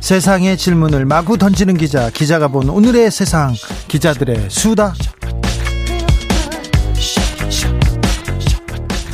[0.00, 3.52] 세상의 질문을 마구 던지는 기자, 기자가 본 오늘의 세상,
[3.88, 4.94] 기자들의 수다.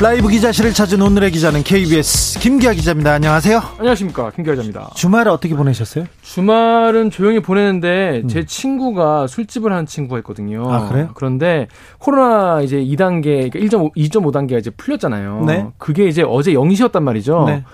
[0.00, 3.12] 라이브 기자실을 찾은 오늘의 기자는 KBS 김기아 기자입니다.
[3.12, 3.60] 안녕하세요.
[3.78, 4.90] 안녕하십니까 김기아 기자입니다.
[4.94, 6.04] 주말 어떻게 보내셨어요?
[6.22, 8.28] 주말은 조용히 보내는데 음.
[8.28, 10.70] 제 친구가 술집을 하는 친구가 있거든요.
[10.70, 11.10] 아 그래요?
[11.14, 15.44] 그런데 코로나 이제 2단계, 그러니까 1.5, 2.5단계가 이제 풀렸잖아요.
[15.46, 15.66] 네.
[15.78, 17.44] 그게 이제 어제 0시였단 말이죠.
[17.46, 17.64] 네.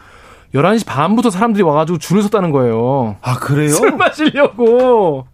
[0.54, 3.16] 11시 반부터 사람들이 와가지고 줄을 섰다는 거예요.
[3.22, 3.70] 아, 그래요?
[3.70, 5.26] 술 마시려고.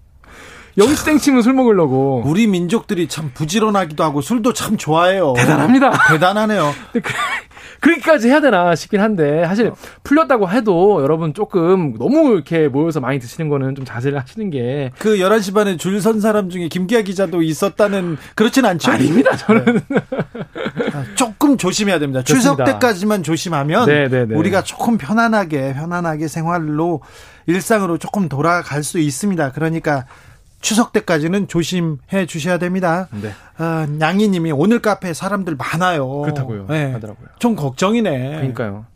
[0.79, 2.23] 영시땡 치면 술 먹으려고.
[2.27, 5.33] 우리 민족들이 참 부지런하기도 하고 술도 참 좋아해요.
[5.37, 5.91] 대단합니다.
[6.11, 6.73] 대단하네요.
[7.81, 9.71] 그렇게까지 해야 되나 싶긴 한데 사실
[10.03, 15.17] 풀렸다고 해도 여러분 조금 너무 이렇게 모여서 많이 드시는 거는 좀 자제를 하시는 게 그
[15.19, 18.93] 11시 반에 줄 선 사람 중에 김기아 기자도 있었다는 그렇진 않죠?
[18.93, 19.35] 아닙니다.
[19.37, 19.99] 저는 네.
[20.93, 22.23] 아, 조금 조심해야 됩니다.
[22.23, 24.09] 추석 때까지만 조심하면 네네네.
[24.09, 24.35] 네, 네.
[24.35, 27.01] 우리가 조금 편안하게 편안하게 생활로
[27.47, 29.53] 일상으로 조금 돌아갈 수 있습니다.
[29.53, 30.05] 그러니까
[30.61, 33.09] 추석 때까지는 조심해 주셔야 됩니다.
[33.13, 33.33] 네.
[33.59, 36.09] 아, 양이님이 오늘 카페 사람들 많아요.
[36.23, 36.67] 그렇다고요.
[36.69, 36.93] 네.
[36.93, 37.29] 하더라고요.
[37.39, 38.37] 좀 걱정이네.
[38.37, 38.87] 그러니까요.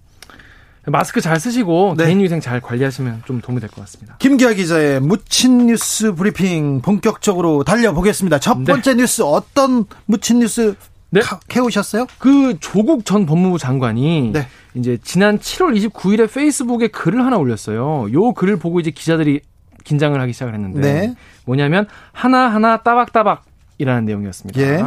[0.86, 2.06] 마스크 잘 쓰시고 네.
[2.06, 4.16] 개인위생 잘 관리하시면 좀 도움이 될 것 같습니다.
[4.18, 8.38] 김기아 기자의 묻힌 뉴스 브리핑 본격적으로 달려보겠습니다.
[8.40, 8.64] 첫 네.
[8.64, 9.02] 번째 네.
[9.02, 10.74] 뉴스 어떤 묻힌 뉴스
[11.10, 11.20] 네.
[11.48, 12.06] 캐오셨어요?
[12.18, 14.48] 그 조국 전 법무부 장관이 네.
[14.74, 18.06] 이제 지난 7월 29일에 페이스북에 글을 하나 올렸어요.
[18.12, 19.42] 요 글을 보고 이제 기자들이
[19.84, 21.14] 긴장을 하기 시작을 했는데 네.
[21.44, 23.44] 뭐냐면 하나하나 따박따박
[23.78, 24.60] 이라는 내용이었습니다.
[24.60, 24.82] 예.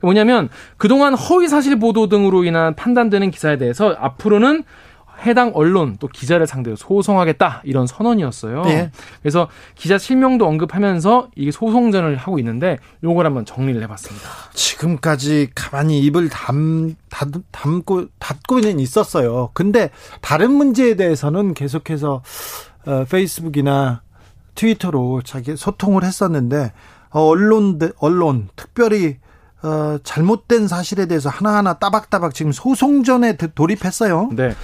[0.00, 4.64] 뭐냐면 그동안 허위 사실 보도 등으로 인한 판단되는 기사에 대해서 앞으로는
[5.26, 8.62] 해당 언론 또 기자를 상대로 소송하겠다 이런 선언이었어요.
[8.62, 8.90] 네.
[9.20, 14.26] 그래서 기자 실명도 언급하면서 이게 소송전을 하고 있는데 요걸 한번 정리를 해봤습니다.
[14.54, 19.50] 지금까지 가만히 입을 담, 담, 담고 닫고는 있었어요.
[19.52, 19.90] 근데
[20.22, 22.22] 다른 문제에 대해서는 계속해서
[22.86, 24.00] 어, 페이스북이나
[24.60, 26.72] 트위터로 자기 소통을 했었는데
[27.10, 29.16] 어, 언론 언론 특별히
[29.62, 34.30] 어, 잘못된 사실에 대해서 하나하나 따박따박 지금 소송전에 돌입했어요.
[34.32, 34.54] 네.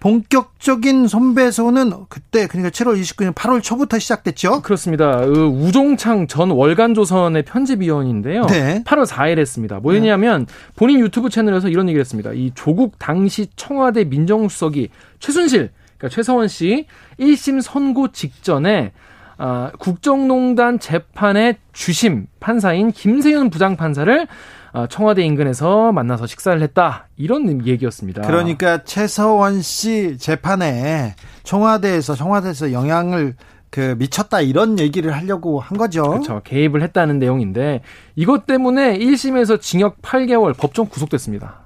[0.00, 4.60] 본격적인 손배소는 그때 그러니까 7월 29일 8월 초부터 시작됐죠.
[4.60, 5.24] 그렇습니다.
[5.24, 8.44] 그 우종창 전 월간조선의 편집위원인데요.
[8.46, 8.82] 네.
[8.84, 9.80] 8월 4일 했습니다.
[9.80, 12.32] 뭐였냐면 본인 유튜브 채널에서 이런 얘기를 했습니다.
[12.34, 16.86] 이 조국 당시 청와대 민정수석이 최순실 그러니까 최서원 씨
[17.18, 18.92] 1심 선고 직전에
[19.38, 24.26] 어, 국정농단 재판의 주심 판사인 김세윤 부장판사를
[24.74, 28.22] 어, 청와대 인근에서 만나서 식사를 했다 이런 얘기였습니다.
[28.22, 33.34] 그러니까 최서원 씨 재판에 청와대에서 청와대에서 영향을
[33.70, 36.02] 그 미쳤다 이런 얘기를 하려고 한 거죠.
[36.04, 36.40] 그렇죠.
[36.44, 37.82] 개입을 했다는 내용인데
[38.14, 41.64] 이것 때문에 1심에서 징역 8개월 법정 구속됐습니다.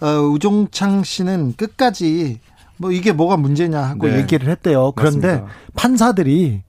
[0.00, 2.40] 어, 우종창 씨는 끝까지
[2.76, 4.18] 뭐 이게 뭐가 문제냐 하고 네.
[4.18, 4.92] 얘기를 했대요.
[4.92, 5.54] 그런데 맞습니다.
[5.74, 6.62] 판사들이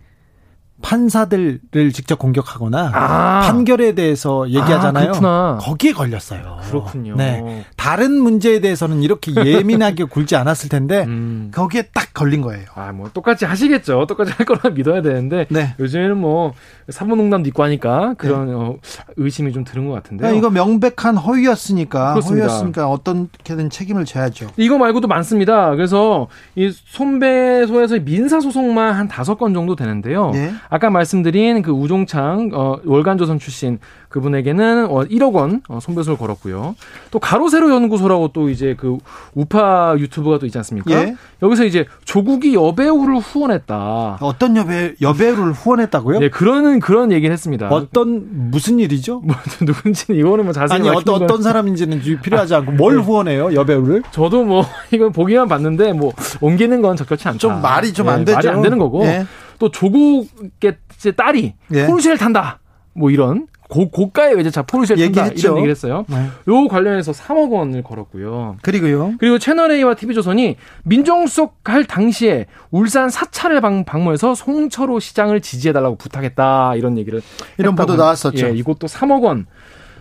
[0.82, 3.42] 판사들을 직접 공격하거나 아.
[3.48, 5.12] 판결에 대해서 얘기하잖아요.
[5.24, 6.60] 아, 거기에 걸렸어요.
[6.64, 7.16] 그렇군요.
[7.16, 7.66] 네.
[7.76, 11.52] 다른 문제에 대해서는 이렇게 예민하게 굴지 않았을 텐데 음.
[11.54, 12.66] 거기에 딱 걸린 거예요.
[12.76, 14.06] 아, 뭐 똑같이 하시겠죠.
[14.08, 15.76] 똑같이 할 거라 믿어야 되는데 네.
[15.80, 16.54] 요즘에는 뭐
[16.90, 18.54] 사모농담도 있고 하니까 그런 네.
[18.54, 18.78] 어,
[19.18, 20.30] 의심이 좀 드는 것 같은데요.
[20.30, 22.48] 아, 이거 명백한 허위였으니까 그렇습니다.
[22.48, 24.48] 허위였으니까 어떻게든 책임을 져야죠.
[24.58, 25.72] 이거 말고도 많습니다.
[25.72, 30.32] 그래서 이 손배소에서 민사 소송만 한 다섯 건 정도 되는데요.
[30.32, 30.52] 네.
[30.70, 36.76] 아까 말씀드린 그 우종창 어, 월간조선 출신 그분에게는 1억 어, 원 어, 손배소를 걸었고요.
[37.12, 38.98] 또 가로세로 연구소라고 또 이제 그
[39.34, 40.92] 우파 유튜브가 또 있지 않습니까?
[40.92, 41.16] 예.
[41.42, 44.18] 여기서 이제 조국이 여배우를 후원했다.
[44.22, 46.20] 어떤 여배 여배우를 후원했다고요?
[46.20, 47.70] 네, 그런 그런 얘기를 했습니다.
[47.70, 49.22] 어떤 무슨 일이죠?
[49.24, 53.02] 뭐 누군지는 이거는 뭐 자세히 아니 어떤 어떤 사람인지는 필요하지 않고 뭘 네.
[53.02, 54.04] 후원해요 여배우를?
[54.12, 57.38] 저도 뭐 이건 보기만 봤는데 뭐 옮기는 건 적절치 않다.
[57.40, 58.36] 좀 말이 좀안 네, 되죠.
[58.36, 59.04] 말이 안 되는 거고.
[59.06, 59.26] 예.
[59.60, 60.78] 또 조국의
[61.16, 61.86] 딸이 예.
[61.86, 62.60] 포르쉐를 탄다.
[62.94, 66.06] 뭐 이런 고, 고가의 외제차 포르쉐를 탄다 이런 얘기를 했어요.
[66.08, 66.26] 네.
[66.48, 68.58] 요 관련해서 3억 원을 걸었고요.
[68.64, 69.14] 그리고요.
[69.20, 76.98] 그리고 채널A와 TV조선이 민정수석 할 당시에 울산 사찰을 방, 방문해서 송철호 시장을 지지해달라고 부탁했다 이런
[76.98, 77.22] 얘기를
[77.60, 78.48] 이런 보도 나왔었죠.
[78.48, 79.46] 예, 이것도 3억 원.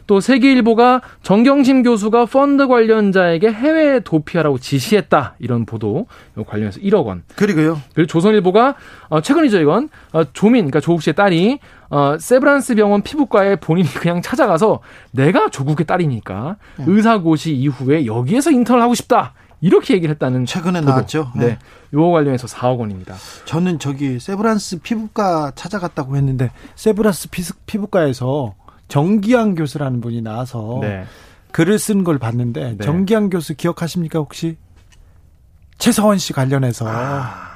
[0.09, 6.07] 또 세계일보가 정경심 교수가 펀드 관련자에게 해외 도피하라고 지시했다 이런 보도
[6.47, 7.23] 관련해서 1억 원.
[7.37, 7.79] 그리고요.
[7.95, 8.75] 그리고 조선일보가
[9.11, 11.59] 어, 최근이죠 이건 어, 조민 그러니까 조국 씨의 딸이
[11.91, 14.81] 어, 세브란스 병원 피부과에 본인이 그냥 찾아가서
[15.13, 16.85] 내가 조국의 딸이니까 음.
[16.89, 19.35] 의사고시 이후에 여기에서 인턴을 하고 싶다.
[19.61, 20.91] 이렇게 얘기를 했다는 최근에 보도.
[20.91, 21.33] 나왔죠.
[21.37, 21.47] 네.
[21.47, 21.59] 네.
[21.95, 23.15] 요 관련해서 4억 원입니다.
[23.45, 27.29] 저는 저기 세브란스 피부과 찾아갔다고 했는데 세브란스
[27.67, 28.55] 피부과에서
[28.89, 31.05] 정기양 교수라는 분이 나와서 네.
[31.53, 32.85] 글을 쓴 걸 봤는데 네.
[32.85, 34.57] 정기양 교수 기억하십니까 혹시?
[35.79, 37.49] 최서원 씨 관련해서 아.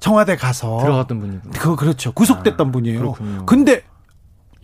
[0.00, 2.98] 청와대 가서 들어갔던 분이 그 그렇죠 구속됐던 아, 분이에요.
[3.00, 3.46] 그렇군요.
[3.46, 3.82] 근데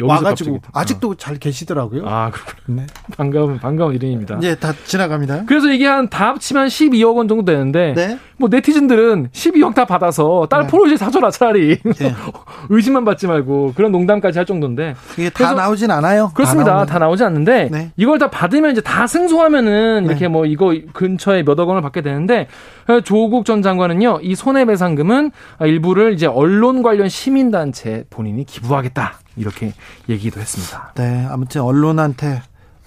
[0.01, 2.03] 와가지고 아직도 잘 계시더라고요.
[2.07, 2.83] 아 그렇군요.
[2.83, 2.87] 네.
[3.17, 4.37] 반가운 반가운 일인입니다.
[4.39, 5.45] 이제 다 지나갑니다.
[5.47, 8.19] 그래서 이게 한 다 합치면 12억 원 정도 되는데 네?
[8.39, 10.67] 뭐 네티즌들은 12억 다 받아서 딸 네.
[10.69, 12.15] 포르쉐 사줘라 차라리 네.
[12.69, 16.31] 의심만 받지 말고 그런 농담까지 할 정도인데 이게 다 나오진 않아요.
[16.35, 16.77] 그렇습니다.
[16.79, 17.93] 다, 다 나오지 않는데 네.
[17.97, 20.09] 이걸 다 받으면 이제 다 승소하면은 네.
[20.11, 22.49] 이렇게 뭐 이거 근처에 몇억 원을 받게 되는데
[23.05, 29.21] 조국 전 장관은요 이 손해배상금은 일부를 이제 언론 관련 시민단체 본인이 기부하겠다.
[29.37, 29.75] 이렇게
[30.09, 30.93] 얘기도 했습니다.
[30.97, 32.43] 네, 아무튼 언론한테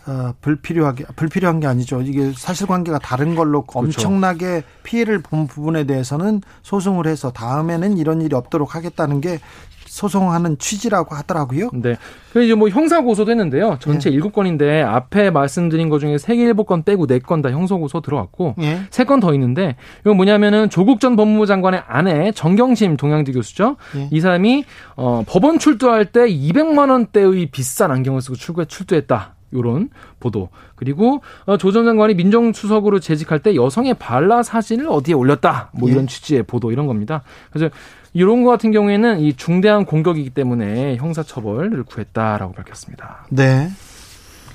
[0.10, 2.02] 어, 불필요하게 불필요한 게 아니죠.
[2.02, 3.80] 이게 사실관계가 다른 걸로 그렇죠.
[3.80, 9.40] 엄청나게 피해를 본 부분에 대해서는 소송을 해서 다음에는 이런 일이 없도록 하겠다는 게
[9.86, 11.70] 소송하는 취지라고 하더라고요.
[11.74, 11.96] 네.
[12.32, 13.78] 그래서 이제 뭐 형사 고소도 했는데요.
[13.80, 14.18] 전체 예.
[14.20, 18.82] 7건인데 앞에 말씀드린 것 중에 세개 7건 빼고 4건 다 형사 고소 들어왔고 예.
[18.90, 23.78] 3건 더 있는데 이건 뭐냐면은 조국 전 법무부 장관의 아내 정경심 동양대 교수죠.
[23.96, 24.10] 예.
[24.12, 24.64] 이 사람이
[24.96, 29.39] 어 법원 출두할 때 200만 원대의 비싼 안경을 쓰고 출구에 출두했다.
[29.54, 30.50] 요런 보도.
[30.76, 35.72] 그리고 어, 조전 장관이 민정수석으로 재직할 때 여성의 발라 사진을 어디에 올렸다.
[35.74, 36.08] 뭐 이런 예.
[36.08, 37.24] 취지의 보도 이런 겁니다.
[37.52, 37.74] 그래서
[38.14, 43.26] 이런 거 같은 경우에는 이 중대한 공격이기 때문에 형사처벌을 구했다라고 밝혔습니다.
[43.30, 43.70] 네.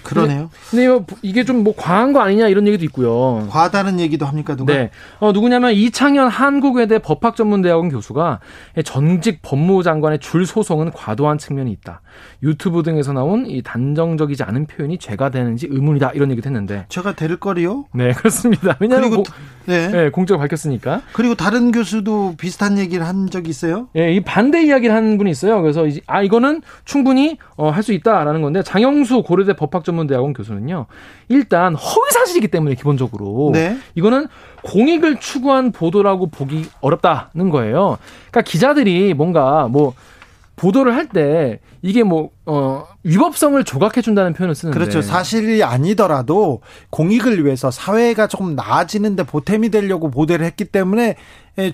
[0.05, 0.51] 그러네요.
[0.71, 3.47] 근데, 근데 이게 좀 뭐 과한 거 아니냐 이런 얘기도 있고요.
[3.49, 4.75] 과하다는 얘기도 합니까 누가?
[4.75, 4.91] 네.
[5.19, 8.41] 어, 누구냐면 이창현 한국외대 법학전문대학원 교수가
[8.85, 12.03] 전직 법무부 장관의 줄 소송은 과도한 측면이 있다.
[12.43, 16.87] 유튜브 등에서 나온 이 단정적이지 않은 표현이 죄가 되는지 의문이다 이런 얘기도 했는데.
[16.89, 17.85] 죄가 될 거리요?
[17.95, 18.77] 네 그렇습니다.
[18.81, 19.31] 왜냐하면 그리고, 고,
[19.67, 19.89] 네.
[19.89, 21.03] 네, 공적으로 밝혔으니까.
[21.13, 23.89] 그리고 다른 교수도 비슷한 얘기를 한 적이 있어요?
[23.95, 25.63] 네, 이 반대 이야기를 한 분이 있어요.
[25.63, 30.87] 그래서 이제 아 이거는 충분히 어, 할 수 있다라는 건데 장영수 고려대 법학전문대학원 교수는요.
[31.29, 33.77] 일단 허위 사실이기 때문에 기본적으로 네.
[33.95, 34.27] 이거는
[34.63, 37.99] 공익을 추구한 보도라고 보기 어렵다는 거예요.
[38.31, 39.93] 그러니까 기자들이 뭔가 뭐
[40.57, 44.79] 보도를 할 때 이게 뭐, 어, 위법성을 조각해 준다는 표현을 쓰는데.
[44.79, 45.03] 그렇죠.
[45.03, 46.61] 사실이 아니더라도
[46.91, 51.17] 공익을 위해서 사회가 조금 나아지는데 보탬이 되려고 보도를 했기 때문에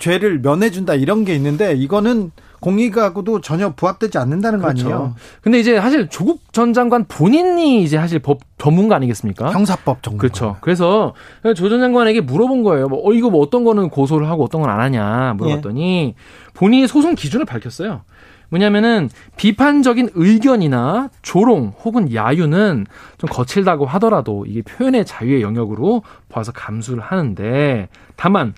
[0.00, 4.84] 죄를 면해 준다 이런 게 있는데 이거는 공익하고도 전혀 부합되지 않는다는 그렇죠.
[4.88, 5.14] 거 아니에요.
[5.40, 9.50] 근데 이제 사실 조국 전 장관 본인이 이제 사실 법 전문가 아니겠습니까?
[9.52, 10.20] 형사법 전문가.
[10.20, 10.56] 그렇죠.
[10.60, 11.14] 그래서
[11.56, 12.88] 조 전 장관에게 물어본 거예요.
[12.88, 16.50] 뭐, 어, 이거 뭐 어떤 거는 고소를 하고 어떤 건 안 하냐 물어봤더니 예.
[16.52, 18.02] 본인이 소송 기준을 밝혔어요.
[18.50, 22.86] 뭐냐면은 비판적인 의견이나 조롱 혹은 야유는
[23.18, 28.54] 좀 거칠다고 하더라도 이게 표현의 자유의 영역으로 봐서 감수를 하는데 다만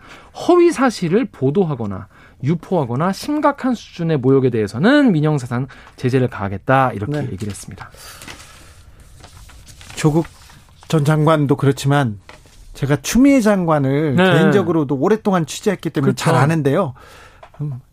[0.49, 2.09] 허위 사실을 보도하거나
[2.43, 7.29] 유포하거나 심각한 수준의 모욕에 대해서는 민형사상 제재를 가하겠다 이렇게 네.
[7.31, 7.91] 얘기를 했습니다.
[9.95, 10.27] 조국
[10.89, 12.19] 전 장관도 그렇지만
[12.75, 14.33] 제가 추미애 장관을 네.
[14.33, 16.25] 개인적으로도 오랫동안 취재했기 때문에 그렇죠.
[16.25, 16.95] 잘 아는데요.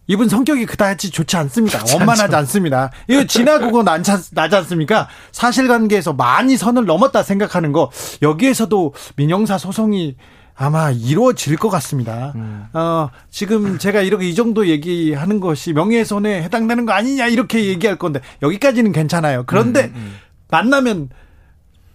[0.09, 1.80] 음, 이분 성격이 그다지 좋지 않습니다.
[1.94, 2.89] 원만하지 않습니다.
[3.07, 5.07] 이거 지나고 나지, 나지 않습니까?
[5.31, 10.16] 사실관계에서 많이 선을 넘었다 생각하는 거 여기에서도 민영사 소송이
[10.56, 12.33] 아마 이루어질 것 같습니다.
[12.35, 12.66] 음.
[12.73, 18.19] 어, 지금 제가 이렇게 이 정도 얘기하는 것이 명예훼손에 해당되는 거 아니냐 이렇게 얘기할 건데
[18.42, 19.44] 여기까지는 괜찮아요.
[19.47, 20.16] 그런데 음, 음.
[20.49, 21.09] 만나면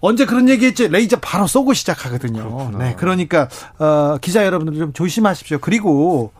[0.00, 0.88] 언제 그런 얘기했지?
[0.88, 2.42] 레이저 바로 쏘고 시작하거든요.
[2.42, 2.78] 그렇구나.
[2.78, 5.58] 네, 그러니까 어, 기자 여러분들 좀 조심하십시오.
[5.58, 6.32] 그리고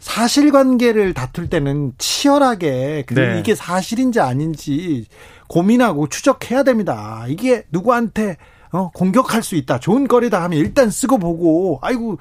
[0.00, 3.38] 사실관계를 다툴 때는 치열하게 그 네.
[3.38, 5.06] 이게 사실인지 아닌지
[5.48, 7.24] 고민하고 추적해야 됩니다.
[7.28, 8.36] 이게 누구한테
[8.70, 9.80] 어, 공격할 수 있다.
[9.80, 12.18] 좋은 거리다 하면 일단 쓰고 보고 아이고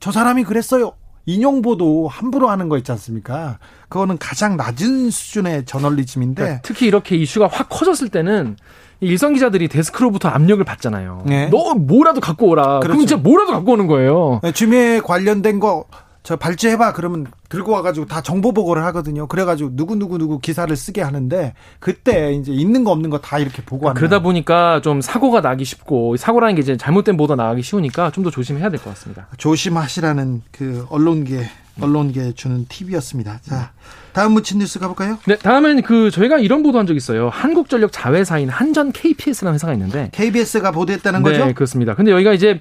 [0.00, 0.92] 저 사람이 그랬어요.
[1.26, 3.58] 인용보도 함부로 하는 거 있지 않습니까?
[3.88, 8.56] 그거는 가장 낮은 수준의 저널리즘인데 그러니까 특히 이렇게 이슈가 확 커졌을 때는
[9.00, 11.22] 일선 기자들이 데스크로부터 압력을 받잖아요.
[11.26, 11.48] 네.
[11.50, 12.80] 너 뭐라도 갖고 오라.
[12.80, 12.80] 그렇죠.
[12.80, 14.40] 그럼 진짜 뭐라도 갖고 오는 거예요.
[14.42, 15.84] 네, 주미에 관련된 거
[16.22, 19.26] 저 발제해봐 그러면 들고 와가지고 다 정보 보고를 하거든요.
[19.26, 23.62] 그래가지고 누구 누구 누구 기사를 쓰게 하는데 그때 이제 있는 거 없는 거 다 이렇게
[23.62, 23.98] 보고하는.
[23.98, 28.30] 그러다 보니까 좀 사고가 나기 쉽고 사고라는 게 이제 잘못된 보도 나가기 쉬우니까 좀 더
[28.30, 29.28] 조심해야 될 것 같습니다.
[29.38, 31.44] 조심하시라는 그 언론계
[31.82, 33.40] 언론계 주는 팁이었습니다.
[33.42, 33.72] 자,
[34.12, 35.18] 다음 묻힌 뉴스 가볼까요?
[35.26, 37.28] 네, 다음은 그 저희가 이런 보도한 적 있어요.
[37.28, 41.46] 한국전력 자회사인 한전 KPS라는 회사가 있는데 KBS가 보도했다는 네, 거죠?
[41.46, 41.94] 네, 그렇습니다.
[41.94, 42.60] 근데 여기가 이제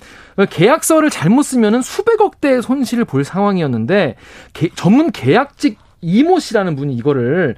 [0.50, 4.16] 계약서를 잘못 쓰면은 수백억 대 손실을 볼 상황이었는데
[4.54, 7.56] 게, 전문 계약직 이모 씨라는 분이 이거를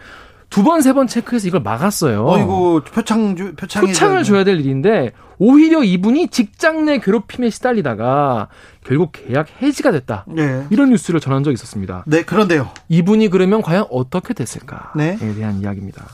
[0.51, 2.25] 두 번, 세 번 체크해서 이걸 막았어요.
[2.27, 8.49] 어이고, 표창, 표창 표창을 줘야 될 일인데, 오히려 이분이 직장 내 괴롭힘에 시달리다가
[8.85, 10.25] 결국 계약 해지가 됐다.
[10.27, 10.67] 네.
[10.69, 12.03] 이런 뉴스를 전한 적이 있었습니다.
[12.05, 12.69] 네, 그런데요.
[12.89, 14.81] 이분이 그러면 과연 어떻게 됐을까에
[15.17, 15.17] 네.
[15.35, 16.05] 대한 이야기입니다.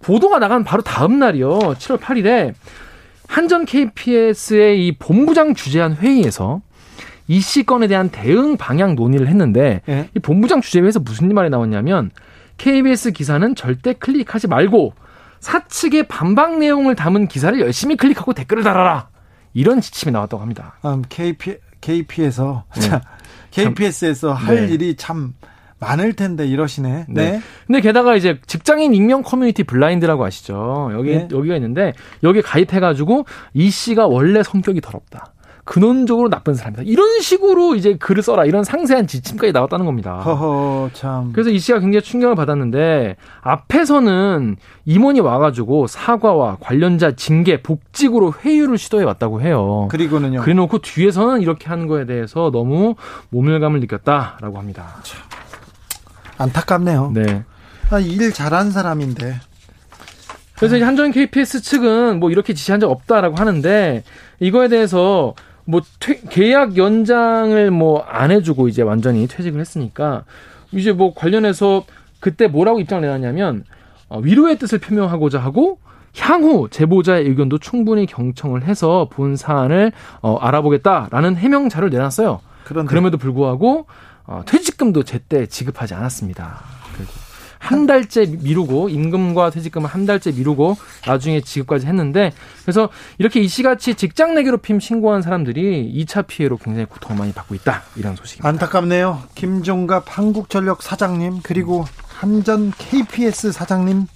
[0.00, 1.58] 보도가 나간 바로 다음 날이요.
[1.58, 2.54] 7월 8일에
[3.26, 6.62] 한전 KPS의 이 본부장 주재한 회의에서
[7.26, 10.08] 이 씨 건에 대한 대응 방향 논의를 했는데 네.
[10.14, 12.10] 이 본부장 주재 회의에서 무슨 말이 나왔냐면
[12.56, 14.94] KBS 기사는 절대 클릭하지 말고
[15.40, 19.08] 사측의 반박 내용을 담은 기사를 열심히 클릭하고 댓글을 달아라.
[19.52, 20.78] 이런 지침이 나왔다고 합니다.
[20.84, 22.80] 음, KP, KP에서, 네.
[22.80, 23.02] 자,
[23.50, 24.72] KBS에서 할 네.
[24.72, 25.34] 일이 참
[25.78, 27.06] 많을 텐데 이러시네.
[27.08, 27.32] 네.
[27.32, 27.40] 네.
[27.66, 30.90] 근데 게다가 이제 직장인 익명 커뮤니티 블라인드라고 아시죠?
[30.92, 31.28] 여기 네.
[31.30, 31.92] 여기가 있는데
[32.22, 35.33] 여기 가입해 가지고 이 씨가 원래 성격이 더럽다.
[35.64, 36.82] 근원적으로 나쁜 사람이다.
[36.84, 38.44] 이런 식으로 이제 글을 써라.
[38.44, 40.18] 이런 상세한 지침까지 나왔다는 겁니다.
[40.18, 41.32] 허허, 참.
[41.32, 49.04] 그래서 이 씨가 굉장히 충격을 받았는데 앞에서는 임원이 와가지고 사과와 관련자 징계, 복직으로 회유를 시도해
[49.04, 49.88] 왔다고 해요.
[49.90, 50.42] 그리고는요.
[50.42, 52.94] 그래 놓고 뒤에서는 이렇게 하는 거에 대해서 너무
[53.30, 54.96] 모멸감을 느꼈다라고 합니다.
[55.02, 55.22] 참.
[56.36, 57.12] 안타깝네요.
[57.14, 57.44] 네.
[57.90, 59.36] 아, 일 잘한 사람인데.
[60.56, 64.04] 그래서 한전 KPS 측은 뭐 이렇게 지시한 적 없다라고 하는데
[64.40, 70.24] 이거에 대해서 뭐 퇴, 계약 연장을 뭐 안 해주고 이제 완전히 퇴직을 했으니까
[70.72, 71.84] 이제 뭐 관련해서
[72.20, 73.64] 그때 뭐라고 입장을 내놨냐면
[74.08, 75.78] 어, 위로의 뜻을 표명하고자 하고
[76.16, 79.92] 향후 제보자의 의견도 충분히 경청을 해서 본 사안을
[80.22, 82.40] 어, 알아보겠다라는 해명자를 내놨어요.
[82.64, 82.88] 그런데.
[82.88, 83.86] 그럼에도 불구하고
[84.26, 86.60] 어, 퇴직금도 제때 지급하지 않았습니다.
[87.64, 92.30] 한 달째 미루고 임금과 퇴직금을 한 달째 미루고 나중에 지급까지 했는데
[92.62, 97.82] 그래서 이렇게 이씨같이 직장 내 괴롭힘 신고한 사람들이 2차 피해로 굉장히 고통을 많이 받고 있다
[97.96, 98.46] 이런 소식입니다.
[98.46, 99.22] 안타깝네요.
[99.34, 104.08] 김종갑 한국전력 사장님 그리고 한전 KPS 사장님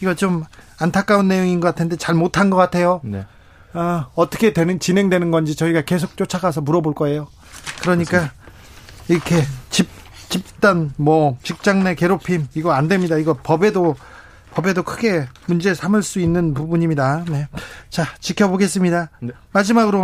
[0.00, 0.42] 이거 좀
[0.80, 3.00] 안타까운 내용인 것 같은데 잘 못한 것 같아요.
[3.04, 3.24] 네.
[3.74, 7.28] 어, 어떻게 되는 진행되는 건지 저희가 계속 쫓아가서 물어볼 거예요.
[7.80, 8.32] 그러니까
[9.08, 9.88] 이렇게 집
[10.32, 13.18] 집단 뭐 직장 내 괴롭힘 이거 안 됩니다.
[13.18, 13.96] 이거 법에도
[14.54, 17.24] 법에도 크게 문제 삼을 수 있는 부분입니다.
[17.30, 17.48] 네.
[17.90, 19.10] 자, 지켜보겠습니다.
[19.20, 19.32] 네.
[19.52, 20.02] 마지막으로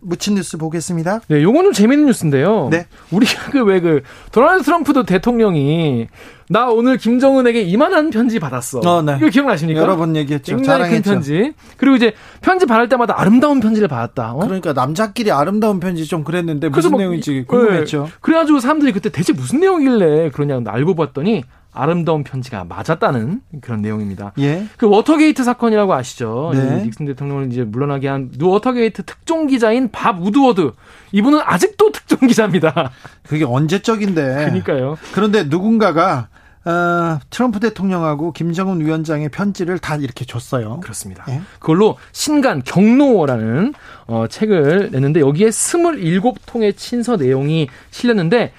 [0.00, 1.20] 묻힌 뉴스 보겠습니다.
[1.28, 2.68] 네, 좀 재밌는 뉴스인데요.
[2.70, 2.86] 네.
[3.10, 6.08] 우리가 그 왜그 그 도널드 트럼프도 대통령이
[6.48, 8.80] 나 오늘 김정은에게 이만한 편지 받았어.
[8.80, 9.16] 어, 네.
[9.18, 9.80] 이거 기억나십니까?
[9.80, 10.56] 여러 번 얘기했죠.
[10.56, 10.90] 굉장히.
[10.90, 11.54] 큰 편지.
[11.76, 14.32] 그리고 이제 편지 받을 때마다 아름다운 편지를 받았다.
[14.34, 14.38] 어?
[14.38, 18.04] 그러니까 남자끼리 아름다운 편지 좀 그랬는데 무슨 뭐, 내용인지 궁금했죠.
[18.04, 18.12] 네.
[18.20, 21.42] 그래가지고 사람들이 그때 대체 무슨 내용이길래 그러냐 알고 봤더니
[21.76, 24.32] 아름다운 편지가 맞았다는 그런 내용입니다.
[24.38, 24.66] 예.
[24.76, 26.52] 그 워터게이트 사건이라고 아시죠?
[26.54, 26.82] 네.
[26.84, 30.72] 닉슨 대통령을 이제 물러나게 한 워터게이트 특종 기자인 밥 우드워드
[31.12, 32.90] 이분은 아직도 특종 기자입니다.
[33.28, 34.22] 그게 언제적인데?
[34.22, 34.96] 그러니까요.
[35.12, 36.28] 그런데 누군가가
[36.66, 40.80] 어, 트럼프 대통령하고 김정은 위원장의 편지를 다 이렇게 줬어요.
[40.80, 41.24] 그렇습니다.
[41.28, 41.40] 예?
[41.60, 43.72] 그걸로 신간 격노라는
[44.08, 48.52] 어, 책을 냈는데 여기에 27통의 친서 내용이 실렸는데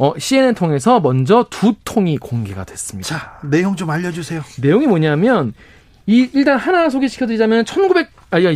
[0.00, 3.06] 어, CNN 통해서 먼저 두 통이 공개가 됐습니다.
[3.06, 4.40] 자, 내용 좀 알려주세요.
[4.62, 5.52] 내용이 뭐냐면
[6.06, 8.46] 이 일단 하나 소개시켜드리자면 1900 아니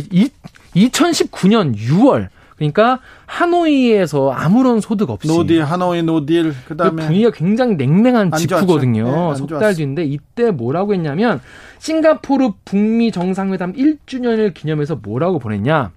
[0.75, 7.29] 2019년 6월 그러니까 하노이에서 아무런 소득 없이 no deal 하노이 no deal 그다음에 그 분위기가
[7.29, 9.33] 굉장히 냉랭한 직후거든요.
[9.33, 11.41] 네, 석달 뒤인데 이때 뭐라고 했냐면
[11.77, 15.91] 싱가포르 북미 정상회담 1주년을 기념해서 뭐라고 보냈냐?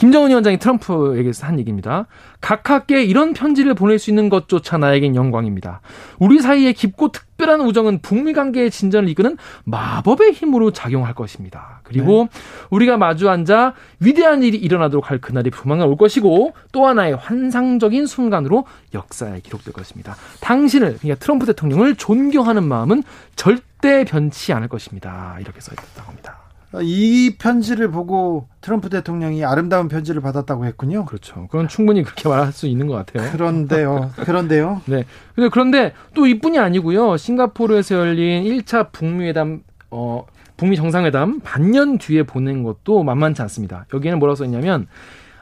[0.00, 2.06] 김정은 위원장이 트럼프에게서 한 얘기입니다.
[2.40, 5.82] 각하께 이런 편지를 보낼 수 있는 것조차 나에겐 영광입니다.
[6.18, 11.80] 우리 사이에 깊고 특별한 우정은 북미 관계의 진전을 이끄는 마법의 힘으로 작용할 것입니다.
[11.82, 12.40] 그리고 네.
[12.70, 18.64] 우리가 마주 앉아 위대한 일이 일어나도록 할 그날이 조만간 올 것이고 또 하나의 환상적인 순간으로
[18.94, 20.16] 역사에 기록될 것입니다.
[20.40, 23.02] 당신을 그러니까 트럼프 대통령을 존경하는 마음은
[23.36, 25.36] 절대 변치 않을 것입니다.
[25.40, 26.39] 이렇게 써 있다고 합니다.
[26.82, 31.04] 이 편지를 보고 트럼프 대통령이 아름다운 편지를 받았다고 했군요.
[31.04, 31.48] 그렇죠.
[31.50, 33.30] 그건 충분히 그렇게 말할 수 있는 것 같아요.
[33.32, 34.12] 그런데요.
[34.24, 34.82] 그런데요.
[34.86, 35.04] 네.
[35.34, 37.16] 근데 그런데 또 이뿐이 아니고요.
[37.16, 40.24] 싱가포르에서 열린 1차 북미 회담 어
[40.56, 43.86] 북미 정상회담 반년 뒤에 보낸 것도 만만치 않습니다.
[43.92, 44.86] 여기에는 뭐라고 써 있냐면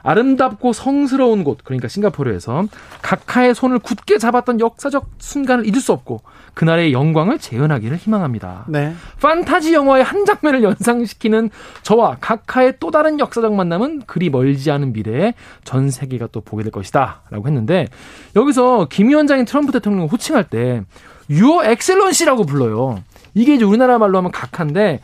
[0.03, 2.65] 아름답고 성스러운 곳, 그러니까 싱가포르에서
[3.01, 6.21] 각하의 손을 굳게 잡았던 역사적 순간을 잊을 수 없고
[6.53, 8.65] 그날의 영광을 재현하기를 희망합니다.
[8.67, 8.93] 네.
[9.21, 11.49] 판타지 영화의 한 장면을 연상시키는
[11.83, 16.71] 저와 각하의 또 다른 역사적 만남은 그리 멀지 않은 미래에 전 세계가 또 보게 될
[16.71, 17.21] 것이다.
[17.29, 17.87] 라고 했는데
[18.35, 20.83] 여기서 김 위원장이 트럼프 대통령을 호칭할 때
[21.29, 23.03] 유어 엑셀런시라고 불러요.
[23.33, 24.99] 이게 이제 우리나라 말로 하면 각하인데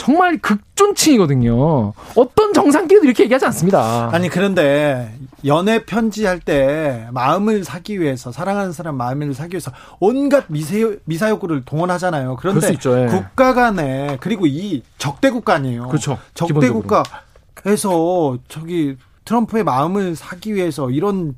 [0.00, 1.92] 정말 극존칭이거든요.
[2.16, 4.08] 어떤 정상끼리도 이렇게 얘기하지 않습니다.
[4.10, 5.14] 아니 그런데
[5.44, 12.36] 연애 편지할 때 마음을 사기 위해서 사랑하는 사람 마음을 사기 위해서 온갖 미세 미사욕구를 동원하잖아요.
[12.40, 13.08] 그런데 있죠, 예.
[13.08, 15.88] 국가 간에 그리고 이 적대 국가 아니에요.
[15.88, 16.18] 그렇죠.
[16.32, 21.36] 적대 국가에서 저기 트럼프의 마음을 사기 위해서 이런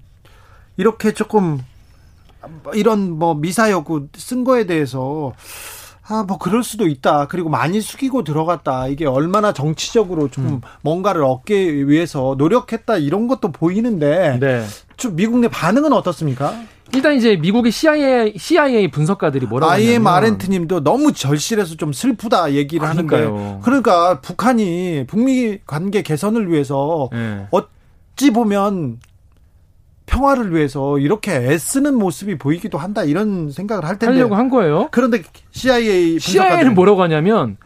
[0.76, 1.58] 이렇게 조금
[2.74, 5.32] 이런 뭐 미사여구 쓴 거에 대해서
[6.08, 7.28] 아, 뭐, 그럴 수도 있다.
[7.28, 8.88] 그리고 많이 숙이고 들어갔다.
[8.88, 10.60] 이게 얼마나 정치적으로 좀 음.
[10.82, 12.96] 뭔가를 얻기 위해서 노력했다.
[12.98, 14.38] 이런 것도 보이는데.
[14.40, 14.64] 네.
[14.96, 16.54] 좀 미국 내 반응은 어떻습니까?
[16.94, 22.52] 일단 이제 미국의 CIA, CIA 분석가들이 뭐라고 하냐면 IM 아렌트 님도 너무 절실해서 좀 슬프다
[22.52, 23.34] 얘기를 그러니까요.
[23.34, 23.58] 하는데.
[23.62, 27.46] 그러니까 북한이 북미 관계 개선을 위해서 네.
[27.50, 28.98] 어찌 보면
[30.12, 34.88] 평화를 위해서 이렇게 애쓰는 모습이 보이기도 한다 이런 생각을 할 텐데 하려고 한 거예요.
[34.90, 37.56] 그런데 CIA CIA는 뭐라고 하냐면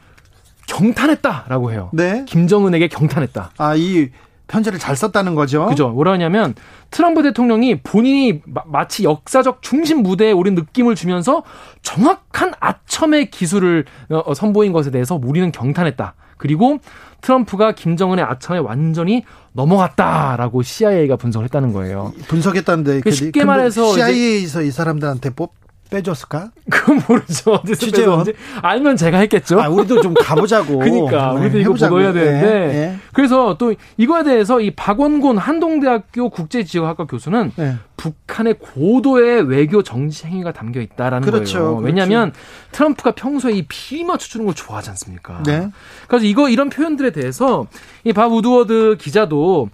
[0.68, 1.90] 경탄했다라고 해요.
[1.92, 2.24] 네.
[2.26, 3.50] 김정은에게 경탄했다.
[3.58, 4.10] 아, 이
[4.46, 5.66] 편지를 잘 썼다는 거죠.
[5.66, 5.88] 그죠.
[5.88, 6.54] 뭐라 하냐면
[6.92, 11.42] 트럼프 대통령이 본인이 마, 치 역사적 중심 무대에 오른 느낌을 주면서
[11.82, 16.14] 정확한 아첨의 기술을 어, 어, 선보인 것에 대해서 우리는 경탄했다.
[16.36, 16.78] 그리고
[17.20, 22.12] 트럼프가 김정은의 아첨에 완전히 넘어갔다라고 CIA가 분석을 했다는 거예요.
[22.28, 25.54] 분석했다는데 그 쉽게 말해서 CIA에서 이 사람들한테 뽑
[25.90, 26.50] 빼줬을까?
[26.70, 27.52] 그건 모르죠.
[27.52, 29.60] 어디서 빼줬는지 알면 제가 했겠죠.
[29.60, 30.78] 아, 우리도 좀 가보자고.
[30.80, 31.94] 그러니까 네, 우리도 이거 해보자고.
[31.94, 32.46] 보고 해야 되는데.
[32.50, 32.98] 네, 네.
[33.12, 37.76] 그래서 또 이거에 대해서 이 박원곤 한동대학교 국제지역학과 교수는 네.
[37.96, 41.70] 북한의 고도의 외교 정치 행위가 담겨 있다라는 그렇죠, 거예요.
[41.76, 41.86] 그렇죠.
[41.86, 42.32] 왜냐하면
[42.72, 45.42] 트럼프가 평소에 이 비위 맞춰주는 걸 좋아하지 않습니까?
[45.46, 45.70] 네.
[46.08, 47.66] 그래서 이거 이런 표현들에 대해서
[48.04, 49.68] 이 밥 우드워드 기자도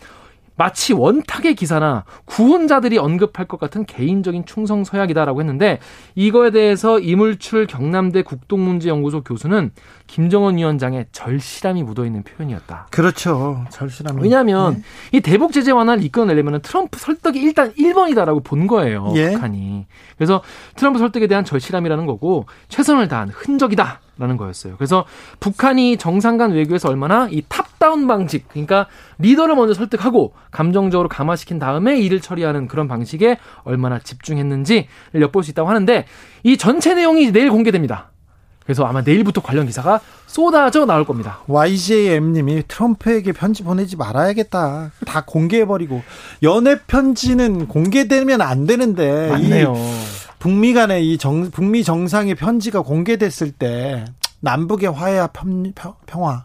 [0.62, 5.80] 마치 원탁의 기사나 구혼자들이 언급할 것 같은 개인적인 충성 서약이다라고 했는데
[6.14, 9.72] 이거에 대해서 임을출 경남대 극동문제연구소 교수는
[10.12, 12.88] 김정은 위원장의 절실함이 묻어있는 표현이었다.
[12.90, 13.64] 그렇죠.
[13.70, 14.20] 절실함.
[14.20, 14.82] 왜냐하면 네.
[15.12, 19.10] 이 대북 제재 완화를 이끌어내려면 트럼프 설득이 일단 1번이다라고 본 거예요.
[19.16, 19.30] 예.
[19.30, 19.86] 북한이.
[20.18, 20.42] 그래서
[20.76, 24.00] 트럼프 설득에 대한 절실함이라는 거고 최선을 다한 흔적이다.
[24.18, 24.76] 라는 거였어요.
[24.76, 25.06] 그래서
[25.40, 28.86] 북한이 정상 간 외교에서 얼마나 이 top-down 방식, 그러니까
[29.18, 34.86] 리더를 먼저 설득하고 감정적으로 감화시킨 다음에 일을 처리하는 그런 방식에 얼마나 집중했는지를
[35.22, 36.04] 엿볼 수 있다고 하는데
[36.42, 38.11] 이 전체 내용이 내일 공개됩니다.
[38.64, 41.40] 그래서 아마 내일부터 관련 기사가 쏟아져 나올 겁니다.
[41.46, 44.92] YJM님이 트럼프에게 편지 보내지 말아야겠다.
[45.04, 46.02] 다 공개해버리고
[46.42, 49.74] 연애 편지는 공개되면 안 되는데 맞네요.
[50.38, 54.04] 북미 간의 이 정, 북미 정상의 편지가 공개됐을 때
[54.40, 55.72] 남북의 화해와 평,
[56.06, 56.44] 평화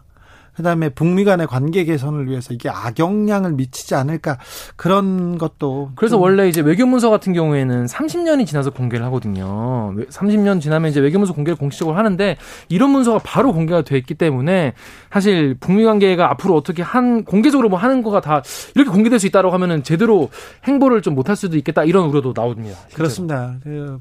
[0.58, 4.38] 그다음에 북미 간의 관계 개선을 위해서 이게 악영향을 미치지 않을까
[4.74, 9.94] 그런 것도 그래서 원래 이제 외교문서 같은 경우에는 30년이 지나서 공개를 하거든요.
[10.10, 12.36] 30년 지나면 이제 외교문서 공개를 공식적으로 하는데
[12.68, 14.74] 이런 문서가 바로 공개가 돼 있기 때문에
[15.12, 18.42] 사실 북미 관계가 앞으로 어떻게 한 공개적으로 뭐 하는 거가 다
[18.74, 20.28] 이렇게 공개될 수 있다라고 하면은 제대로
[20.64, 22.76] 행보를 좀 못할 수도 있겠다 이런 우려도 나옵니다.
[22.88, 22.96] 실제로.
[22.96, 23.54] 그렇습니다.
[23.62, 24.00] 그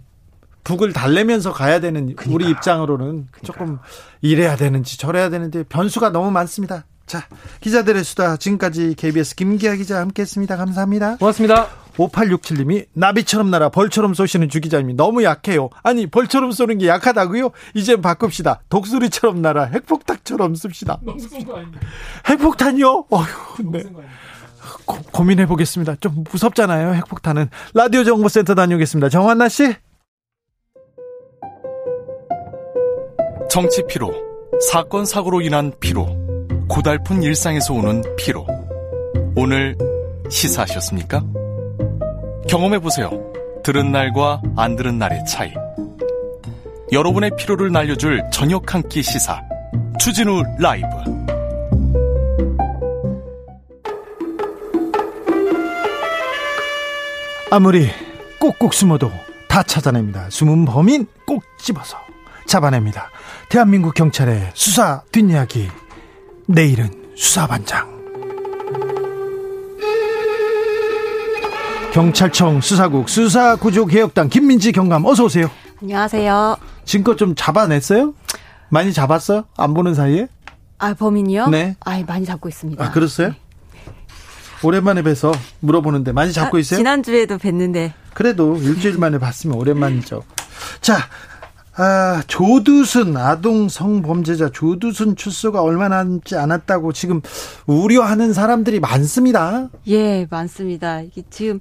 [0.68, 2.26] 북을 달래면서 가야 되는 그러니까.
[2.36, 3.40] 우리 입장으로는 그러니까.
[3.44, 3.80] 조금
[4.20, 6.86] 이래야 되는지 저래야 되는데 변수가 너무 많습니다.
[7.06, 7.24] 자,
[7.62, 10.58] 기자들의 수다 지금까지 KBS 김기아 기자 함께했습니다.
[10.58, 11.16] 감사합니다.
[11.18, 11.70] 고맙습니다.
[11.96, 15.70] 5867님이 나비처럼 날아 벌처럼 쏘시는 주 기자님이 너무 약해요.
[15.84, 17.52] 아니 벌처럼 쏘는 게 약하다고요?
[17.74, 18.60] 이제 바꿉시다.
[18.68, 21.00] 독수리처럼 날아 핵폭탄처럼 씁시다.
[22.28, 23.06] 핵폭탄이요?
[23.10, 23.84] 어휴, 네.
[24.86, 25.96] 고, 고민해 보겠습니다.
[26.02, 26.94] 좀 무섭잖아요.
[26.94, 29.08] 핵폭탄은 라디오 정보센터 다녀오겠습니다.
[29.08, 29.74] 정한나 씨.
[33.50, 34.14] 정치 피로,
[34.72, 36.08] 사건 사고로 인한 피로,
[36.68, 38.46] 고달픈 일상에서 오는 피로.
[39.36, 39.76] 오늘
[40.30, 41.24] 시사하셨습니까?
[42.50, 43.10] 경험해 보세요.
[43.64, 45.54] 들은 날과 안 들은 날의 차이.
[46.92, 49.42] 여러분의 피로를 날려줄 저녁 한 끼 시사.
[50.00, 50.88] 추진우 라이브.
[57.50, 57.88] 아무리
[58.40, 59.12] 꼭꼭 숨어도
[59.48, 60.30] 다 찾아냅니다.
[60.30, 61.98] 숨은 범인 꼭 집어서
[62.48, 63.10] 잡아냅니다.
[63.50, 65.70] 대한민국 경찰의 수사 뒷이야기
[66.48, 67.96] 내일은 수사반장
[71.94, 75.50] 경찰청 수사국 수사구조개혁단 김민지 경감 어서 오세요.
[75.82, 76.58] 안녕하세요.
[76.86, 78.14] 지금껏 좀 잡아냈어요?
[78.70, 79.46] 많이 잡았어요?
[79.58, 80.28] 안 보는 사이에?
[80.78, 81.48] 아 범인이요?
[81.48, 81.76] 네.
[81.80, 82.84] 아 많이 잡고 있습니다.
[82.84, 83.30] 아 그랬어요?
[83.30, 83.36] 네.
[84.64, 86.78] 오랜만에 뵈서 물어보는데 많이 잡고 아, 있어요?
[86.78, 87.94] 지난주에도 뵀는데.
[88.14, 90.24] 그래도 일주일 만에 봤으면 오랜만이죠.
[90.82, 90.98] 자,
[91.80, 97.22] 아, 조두순 아동 성범죄자 조두순 출소가 얼마 남지 않았다고 지금
[97.68, 99.70] 우려하는 사람들이 많습니다.
[99.88, 101.02] 예, 많습니다.
[101.02, 101.60] 이게 지금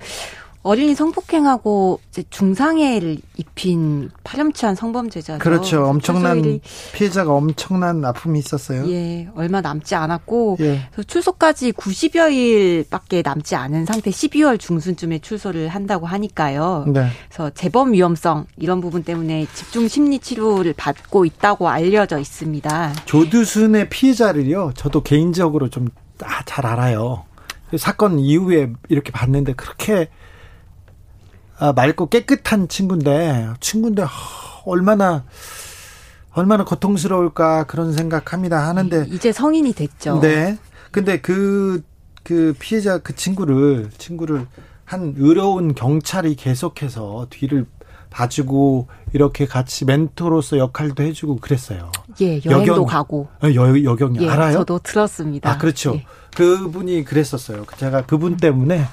[0.67, 5.39] 어린이 성폭행하고 이제 중상해를 입힌 파렴치한 성범죄자죠.
[5.39, 5.85] 그렇죠.
[5.85, 6.61] 엄청난
[6.93, 8.89] 피해자가 엄청난 아픔이 있었어요.
[8.91, 10.89] 예, 얼마 남지 않았고 예.
[11.07, 16.87] 출소까지 90여 일밖에 남지 않은 상태 12월 중순쯤에 출소를 한다고 하니까요.
[16.89, 17.11] 네.
[17.29, 22.93] 그래서 재범 위험성 이런 부분 때문에 집중 심리 치료를 받고 있다고 알려져 있습니다.
[23.05, 24.73] 조두순의 피해자를요.
[24.75, 27.23] 저도 개인적으로 좀잘 아, 알아요.
[27.79, 30.26] 사건 이후에 이렇게 봤는데 그렇게 아,
[31.59, 34.09] 맑고 깨끗한 친구인데 친구인데 하,
[34.65, 35.25] 얼마나
[36.33, 40.21] 얼마나 고통스러울까 그런 생각합니다 하는데 이제 성인이 됐죠.
[40.21, 40.59] 네.
[40.91, 41.83] 근데 그그
[42.23, 44.47] 그 피해자 그 친구를 친구를
[44.85, 47.67] 한 의로운 경찰이 계속해서 뒤를
[48.11, 51.91] 봐주고 이렇게 같이 멘토로서 역할도 해주고 그랬어요.
[52.21, 53.29] 예, 여행도 여경, 가고.
[53.43, 54.59] 어, 여, 여경이 예, 알아요?
[54.59, 55.51] 저도 들었습니다.
[55.51, 55.95] 아 그렇죠.
[55.97, 56.07] 예.
[56.35, 57.65] 그분이 그랬었어요.
[57.77, 58.87] 제가 그분 때문에 어,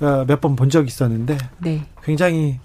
[0.00, 1.86] 몇 번 본 적이 있었는데 네.
[2.04, 2.58] 굉장히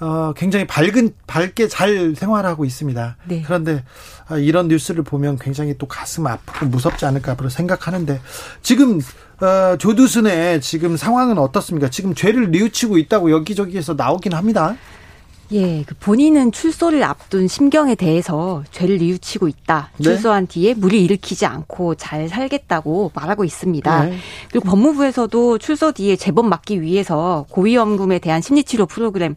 [0.00, 3.16] 어, 굉장히 밝은 밝게 잘 생활하고 있습니다.
[3.26, 3.42] 네.
[3.44, 3.84] 그런데
[4.28, 8.18] 아, 이런 뉴스를 보면 굉장히 또 가슴 아프고 무섭지 않을까 앞으로 생각하는데
[8.62, 8.98] 지금
[9.42, 11.90] 어, 조두순의 지금 상황은 어떻습니까?
[11.90, 14.74] 지금 죄를 뉘우치고 있다고 여기저기에서 나오긴 합니다.
[15.52, 19.90] 예, 그 본인은 출소를 앞둔 심경에 대해서 죄를 뉘우치고 있다.
[19.96, 20.04] 네.
[20.04, 24.04] 출소한 뒤에 무리 일으키지 않고 잘 살겠다고 말하고 있습니다.
[24.04, 24.16] 네.
[24.50, 29.34] 그리고 법무부에서도 출소 뒤에 재범 막기 위해서 고위험금에 대한 심리치료 프로그램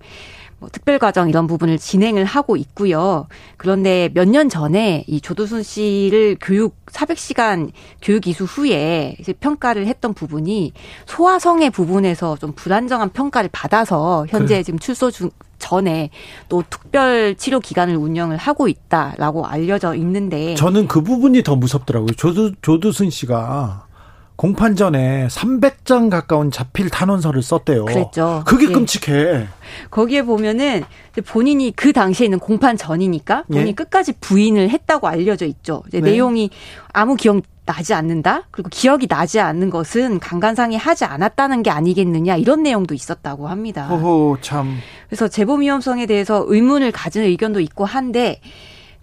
[0.63, 3.27] 뭐 특별과정 이런 부분을 진행을 하고 있고요.
[3.57, 7.71] 그런데 몇 년 전에 이 조두순 씨를 교육 400시간
[8.01, 10.71] 교육 이수 후에 이제 평가를 했던 부분이
[11.05, 14.63] 소아성의 부분에서 좀 불안정한 평가를 받아서 현재 그래.
[14.63, 16.09] 지금 출소 중 전에
[16.49, 22.13] 또 특별 치료 기관을 운영을 하고 있다라고 알려져 있는데 저는 그 부분이 더 무섭더라고요.
[22.13, 23.85] 조두 조두순 씨가
[24.35, 27.85] 공판 전에 300장 가까운 자필 탄원서를 썼대요.
[27.85, 28.43] 그랬죠.
[28.45, 28.71] 그게 예.
[28.71, 29.47] 끔찍해.
[29.91, 30.83] 거기에 보면은
[31.25, 33.73] 본인이 그 당시에 있는 공판 전이니까 본인이 예?
[33.73, 35.83] 끝까지 부인을 했다고 알려져 있죠.
[35.91, 36.01] 네.
[36.01, 36.49] 내용이
[36.91, 38.43] 아무 기억 나지 않는다.
[38.51, 43.93] 그리고 기억이 나지 않는 것은 강간상이 하지 않았다는 게 아니겠느냐 이런 내용도 있었다고 합니다.
[43.93, 44.77] 오 참.
[45.07, 48.41] 그래서 재범 위험성에 대해서 의문을 가지는 의견도 있고 한데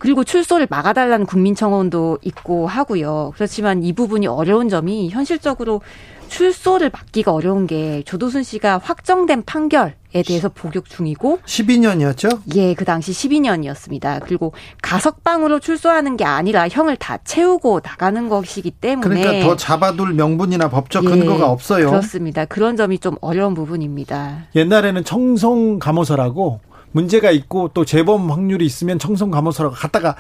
[0.01, 3.33] 그리고 출소를 막아달라는 국민 청원도 있고 하고요.
[3.37, 5.83] 그렇지만 이 부분이 어려운 점이 현실적으로
[6.29, 12.41] 출소를 막기가 어려운 게 조도순 씨가 확정된 판결 에 대해서 복역 중이고 12년이었죠?
[12.57, 14.21] 예, 그 당시 12년이었습니다.
[14.25, 20.69] 그리고 가석방으로 출소하는 게 아니라 형을 다 채우고 나가는 것이기 때문에 그러니까 더 잡아둘 명분이나
[20.69, 21.91] 법적 예, 근거가 없어요.
[21.91, 22.45] 그렇습니다.
[22.45, 24.47] 그런 점이 좀 어려운 부분입니다.
[24.57, 26.59] 옛날에는 청송 감호서라고
[26.93, 30.17] 문제가 있고 또 재범 확률이 있으면 청송 감호서라고 갖다가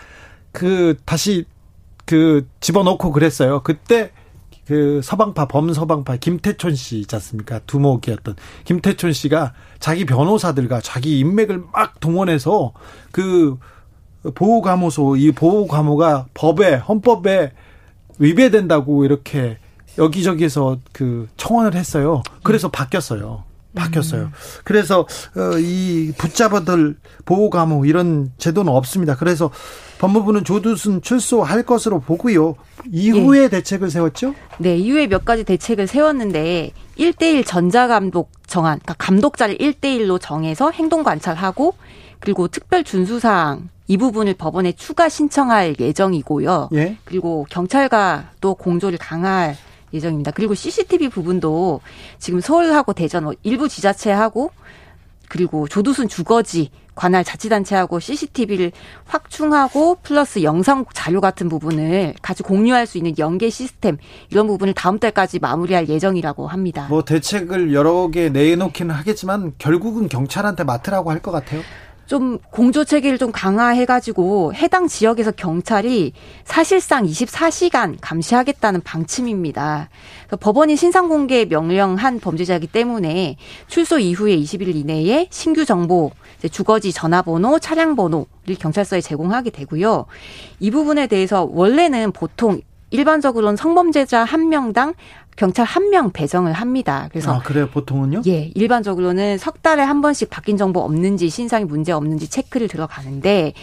[0.52, 1.44] 그 다시
[2.04, 3.62] 그 집어넣고 그랬어요.
[3.62, 4.12] 그때
[4.66, 7.58] 그 서방파 범서방파 김태촌 씨 있지 않습니까?
[7.66, 12.72] 두목이었던 김태촌 씨가 자기 변호사들과 자기 인맥을 막 동원해서
[13.10, 13.58] 그
[14.34, 17.52] 보호감호소 이 보호감호가 법에 헌법에
[18.18, 19.58] 위배된다고 이렇게
[19.98, 22.22] 여기저기에서 그 청원을 했어요.
[22.42, 23.44] 그래서 바뀌었어요.
[23.74, 24.24] 바뀌었어요.
[24.24, 24.32] 음.
[24.64, 25.00] 그래서
[25.36, 29.16] 어, 이 붙잡아들 보호 감호 이런 제도는 없습니다.
[29.16, 29.50] 그래서
[29.98, 32.56] 법무부는 조두순 출소할 것으로 보고요.
[32.90, 33.48] 이후에 네.
[33.48, 34.34] 대책을 세웠죠?
[34.58, 41.74] 네, 이후에 몇 가지 대책을 세웠는데 1대1 전자감독 정한 그러니까 감독자를 1대1로 정해서 행동 관찰하고
[42.18, 46.70] 그리고 특별 준수사항 이 부분을 법원에 추가 신청할 예정이고요.
[46.74, 46.96] 예?
[47.04, 49.56] 그리고 경찰과 또 공조를 강할
[49.92, 50.30] 예정입니다.
[50.32, 51.80] 그리고 CCTV 부분도
[52.18, 54.50] 지금 서울하고 대전 뭐 일부 지자체하고
[55.28, 58.72] 그리고 조두순 주거지 관할 자치단체하고 CCTV를
[59.06, 63.96] 확충하고 플러스 영상 자료 같은 부분을 같이 공유할 수 있는 연계 시스템
[64.30, 66.86] 이런 부분을 다음 달까지 마무리할 예정이라고 합니다.
[66.90, 71.60] 뭐 대책을 여러 개 내놓기는 하겠지만 결국은 경찰한테 맡으라고 할 것 같아요.
[72.10, 79.90] 좀 공조 체계를 좀 강화해가지고 해당 지역에서 경찰이 사실상 24시간 감시하겠다는 방침입니다.
[80.40, 83.36] 법원이 신상 공개 명령한 범죄자이기 때문에
[83.68, 86.10] 출소 이후에 20일 이내에 신규 정보,
[86.50, 90.06] 주거지 전화번호, 차량 번호를 경찰서에 제공하게 되고요.
[90.58, 94.94] 이 부분에 대해서 원래는 보통 일반적으로는 성범죄자 한 명당
[95.40, 97.08] 경찰 한 명 배정을 합니다.
[97.10, 97.66] 그래서 아, 그래요.
[97.70, 98.22] 보통은요?
[98.26, 103.54] 예, 일반적으로는 석 달에 한 번씩 바뀐 정보 없는지 신상이 문제 없는지 체크를 들어가는데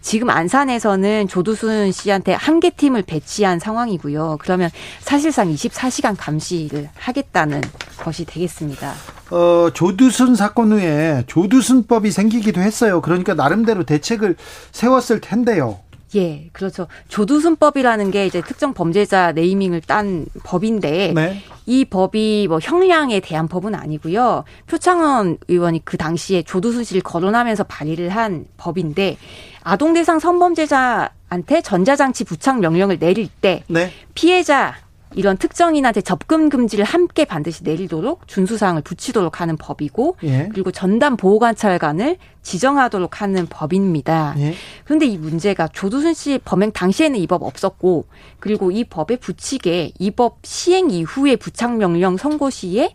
[0.00, 4.38] 지금 안산에서는 조두순 씨한테 한 개 팀을 배치한 상황이고요.
[4.40, 4.70] 그러면
[5.00, 7.60] 사실상 24시간 감시를 하겠다는
[7.98, 8.92] 것이 되겠습니다.
[9.30, 13.00] 어, 조두순 사건 후에 조두순법이 생기기도 했어요.
[13.00, 14.36] 그러니까 나름대로 대책을
[14.70, 15.80] 세웠을 텐데요.
[16.14, 16.86] 예, 그렇죠.
[17.08, 21.42] 조두순법이라는 게 이제 특정 범죄자 네이밍을 딴 법인데 네.
[21.66, 24.44] 이 법이 뭐 형량에 대한 법은 아니고요.
[24.66, 29.16] 표창원 의원이 그 당시에 조두순 씨를 거론하면서 발의를 한 법인데
[29.62, 33.90] 아동 대상 성범죄자한테 전자장치 부착 명령을 내릴 때 네.
[34.14, 34.74] 피해자
[35.14, 40.48] 이런 특정인한테 접근 금지를 함께 반드시 내리도록 준수 사항을 붙이도록 하는 법이고 예.
[40.52, 44.34] 그리고 전담 보호 관찰관을 지정하도록 하는 법입니다.
[44.38, 44.54] 예.
[44.84, 48.06] 그런데 이 문제가 조두순 씨 범행 당시에는 이 법 없었고
[48.40, 52.94] 그리고 이 법에 붙이게 이 법 시행 이후에 부착 명령 선고 시에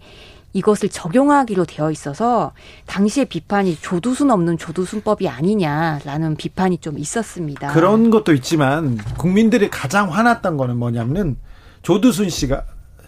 [0.54, 2.54] 이것을 적용하기로 되어 있어서
[2.88, 7.72] 당시의 비판이 조두순 없는 조두순법이 아니냐라는 비판이 좀 있었습니다.
[7.74, 11.38] 그런 것도 있지만 국민들이 가장 화났던 거는 뭐냐면은
[11.82, 12.64] 조두순 씨가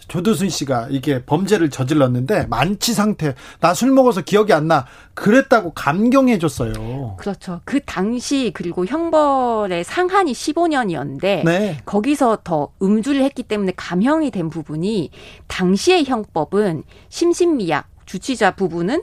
[0.08, 6.38] 조두순 씨가 이게 범죄를 저질렀는데 만취 상태 나 술 먹어서 기억이 안 나 그랬다고 감경해
[6.38, 7.16] 줬어요.
[7.18, 7.60] 그렇죠.
[7.64, 11.78] 그 당시 그리고 형벌의 상한이 15년이었는데 네.
[11.86, 15.10] 거기서 더 음주를 했기 때문에 감형이 된 부분이
[15.46, 19.02] 당시의 형법은 심신미약 주치자 부분은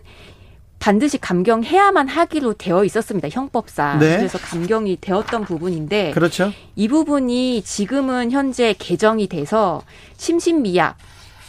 [0.80, 3.28] 반드시 감경해야만 하기로 되어 있었습니다.
[3.30, 4.00] 형법상.
[4.00, 4.18] 네.
[4.18, 6.52] 그래서 감경이 되었던 부분인데 그렇죠.
[6.76, 9.84] 이 부분이 지금은 현재 개정이 돼서
[10.18, 10.98] 심신미약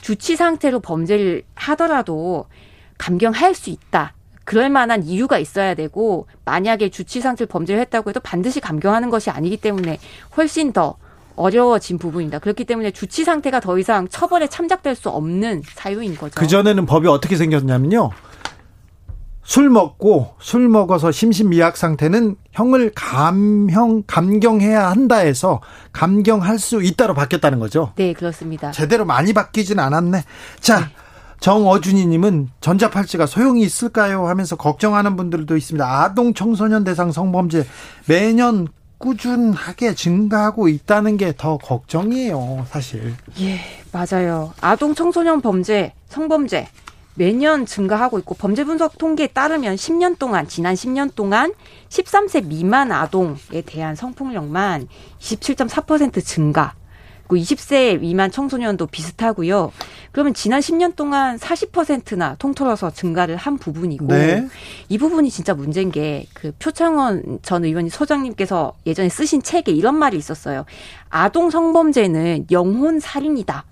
[0.03, 2.47] 주치 상태로 범죄를 하더라도
[2.99, 4.15] 감경할 수 있다.
[4.45, 9.57] 그럴 만한 이유가 있어야 되고 만약에 주치 상태로 범죄를 했다고 해도 반드시 감경하는 것이 아니기
[9.57, 9.99] 때문에
[10.37, 10.97] 훨씬 더
[11.37, 12.41] 어려워진 부분이다.
[12.41, 16.35] 그렇기 때문에 주치 상태가 더 이상 처벌에 참작될 수 없는 사유인 거죠.
[16.35, 18.11] 그 전에는 법이 어떻게 생겼냐면요.
[19.51, 25.61] 술 먹고 술 먹어서 심신미약 상태는 형을 감형 감경해야 한다 해서
[25.93, 27.93] 감경할 수 있다로 바뀌었다는 거죠.
[27.97, 28.71] 네, 그렇습니다.
[28.71, 30.23] 제대로 많이 바뀌진 않았네.
[30.61, 30.87] 자, 네.
[31.41, 34.29] 정어준이님은 전자팔찌가 소용이 있을까요?
[34.29, 35.85] 하면서 걱정하는 분들도 있습니다.
[36.01, 37.67] 아동 청소년 대상 성범죄
[38.07, 43.17] 매년 꾸준하게 증가하고 있다는 게 더 걱정이에요, 사실.
[43.41, 43.59] 예,
[43.91, 44.53] 맞아요.
[44.61, 46.69] 아동 청소년 범죄, 성범죄
[47.15, 51.53] 매년 증가하고 있고 범죄 분석 통계에 따르면 10년 동안 지난 10년 동안
[51.89, 56.75] 13세 미만 아동에 대한 성폭력만 27.4% 증가.
[57.27, 59.71] 그리고 20세 미만 청소년도 비슷하고요.
[60.11, 64.49] 그러면 지난 10년 동안 40%나 통틀어서 증가를 한 부분이고 네.
[64.89, 70.17] 이 부분이 진짜 문제인 게 그 표창원 전 의원이 소장님께서 예전에 쓰신 책에 이런 말이
[70.17, 70.65] 있었어요.
[71.09, 73.65] 아동 성범죄는 영혼 살인이다.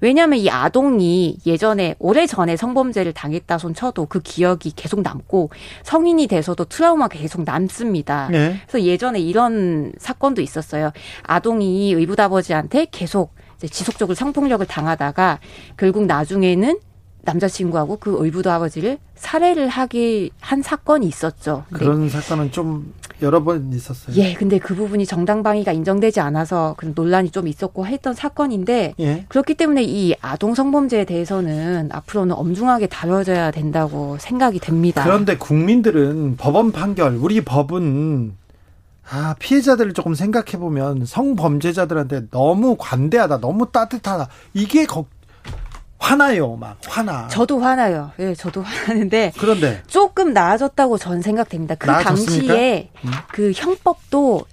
[0.00, 5.50] 왜냐하면 이 아동이 예전에 오래 전에 성범죄를 당했다 손 쳐도 그 기억이 계속 남고
[5.82, 8.28] 성인이 돼서도 트라우마가 계속 남습니다.
[8.30, 8.56] 네.
[8.66, 10.92] 그래서 예전에 이런 사건도 있었어요.
[11.22, 13.34] 아동이 의붓아버지한테 계속
[13.70, 15.40] 지속적으로 성폭력을 당하다가
[15.76, 16.78] 결국 나중에는
[17.26, 21.64] 남자친구하고 그 의붓 아버지를 살해를 하게 한 사건이 있었죠.
[21.72, 24.16] 그런 사건은 좀 여러 번 있었어요.
[24.16, 29.24] 예, 근데 그 부분이 정당방위가 인정되지 않아서 그런 논란이 좀 있었고 했던 사건인데 예.
[29.28, 35.02] 그렇기 때문에 이 아동 성범죄에 대해서는 앞으로는 엄중하게 다뤄져야 된다고 생각이 됩니다.
[35.04, 38.34] 그런데 국민들은 법원 판결, 우리 법은
[39.08, 44.28] 아, 피해자들을 조금 생각해 보면 성범죄자들한테 너무 관대하다, 너무 따뜻하다.
[44.52, 45.06] 이게 걱,
[45.98, 47.28] 화나요, 막 화나.
[47.28, 48.12] 저도 화나요.
[48.18, 49.32] 예, 네, 저도 화나는데.
[49.38, 51.74] 그런데 조금 나아졌다고 전 생각됩니다.
[51.74, 52.54] 그 나아졌습니까?
[52.54, 53.10] 당시에 음.
[53.32, 54.44] 그 형법도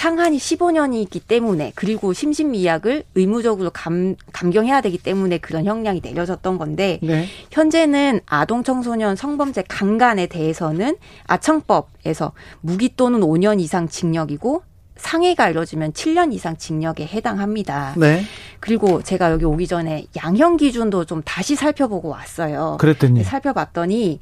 [0.00, 7.26] 상한이 15년이기 때문에 그리고 심신미약을 의무적으로 감, 감경해야 되기 때문에 그런 형량이 내려졌던 건데 네.
[7.50, 14.62] 현재는 아동 청소년 성범죄 강간에 대해서는 아청법에서 무기 또는 5년 이상 징역이고
[15.00, 17.94] 상해가 이뤄지면 7년 이상 징역에 해당합니다.
[17.96, 18.22] 네.
[18.60, 22.76] 그리고 제가 여기 오기 전에 양형 기준도 좀 다시 살펴보고 왔어요.
[22.78, 24.20] 그랬더니 살펴봤더니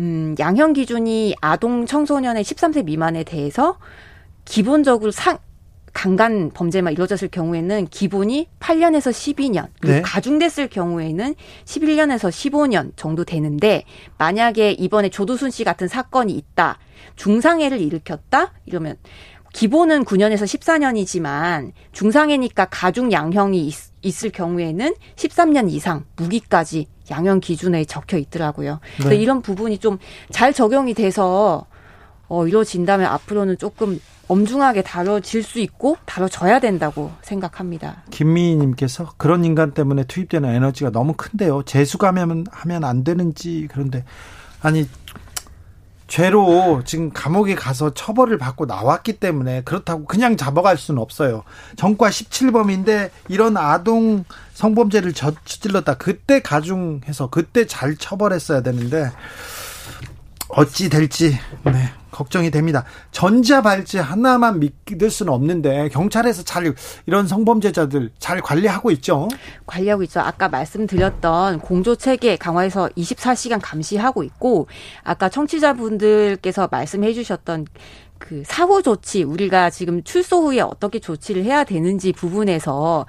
[0.00, 3.78] 음, 양형 기준이 아동 청소년의 13세 미만에 대해서
[4.44, 5.38] 기본적으로 상
[5.94, 10.02] 강간 범죄만 이루어졌을 경우에는 기본이 8년에서 12년, 그리고 네.
[10.02, 13.84] 가중됐을 경우에는 11년에서 15년 정도 되는데
[14.16, 16.78] 만약에 이번에 조두순 씨 같은 사건이 있다,
[17.16, 18.96] 중상해를 일으켰다 이러면
[19.52, 23.66] 기본은 9년에서 14년이지만 중상해니까 가중 양형이
[24.02, 28.74] 있, 을 경우에는 13년 이상 무기까지 양형 기준에 적혀 있더라고요.
[28.74, 28.78] 네.
[28.98, 29.98] 그래서 이런 부분이 좀
[30.30, 31.66] 잘 적용이 돼서
[32.28, 38.04] 어, 이루어진다면 앞으로는 조금 엄중하게 다뤄질 수 있고 다뤄져야 된다고 생각합니다.
[38.10, 41.62] 김미희님께서 그런 인간 때문에 투입되는 에너지가 너무 큰데요.
[41.64, 44.04] 재수감하면 하면 안 되는지 그런데
[44.60, 44.86] 아니
[46.08, 51.44] 죄로 지금 감옥에 가서 처벌을 받고 나왔기 때문에 그렇다고 그냥 잡아갈 수는 없어요.
[51.76, 55.98] 전과 17범인데 이런 아동 성범죄를 저질렀다.
[55.98, 59.12] 그때 가중해서 그때 잘 처벌했어야 되는데
[60.48, 61.72] 어찌 될지 네,
[62.10, 62.84] 걱정이 됩니다.
[63.12, 66.74] 전자발찌 하나만 믿을 수는 없는데 경찰에서 잘
[67.06, 69.28] 이런 성범죄자들 잘 관리하고 있죠.
[69.66, 70.20] 관리하고 있죠.
[70.20, 74.68] 아까 말씀드렸던 공조 체계 강화해서 24시간 감시하고 있고
[75.04, 77.66] 아까 청취자분들께서 말씀해 주셨던
[78.18, 83.06] 그 사후 조치 우리가 지금 출소 후에 어떻게 조치를 해야 되는지 부분에서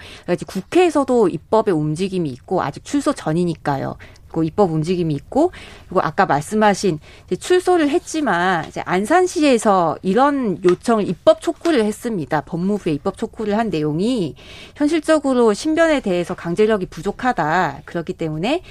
[0.47, 3.97] 국회에서도 입법의 움직임이 있고 아직 출소 전이니까요.
[4.29, 5.51] 있고 입법 움직임이 있고
[5.87, 6.99] 그리고 아까 말씀하신
[7.37, 12.41] 출소를 했지만 이제 안산시에서 이런 요청을 입법 촉구를 했습니다.
[12.41, 14.35] 법무부에 입법 촉구를 한 내용이
[14.75, 17.81] 현실적으로 신변에 대해서 강제력이 부족하다.
[17.85, 18.61] 그렇기 때문에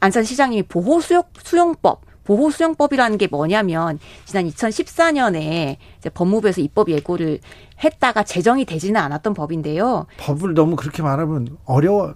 [0.00, 7.40] 안산시장님이 보호 수용 수용법 보호 수용법이라는 게 뭐냐면 지난 2014년에 이제 법무부에서 입법 예고를
[7.82, 10.06] 했다가 제정이 되지는 않았던 법인데요.
[10.18, 12.14] 법을 너무 그렇게 말하면 어려워요.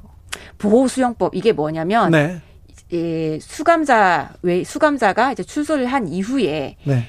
[0.58, 2.40] 보호 수용법 이게 뭐냐면 네.
[2.94, 7.04] 예, 수감자 왜 수감자가 이제 출소를 한 이후에 네.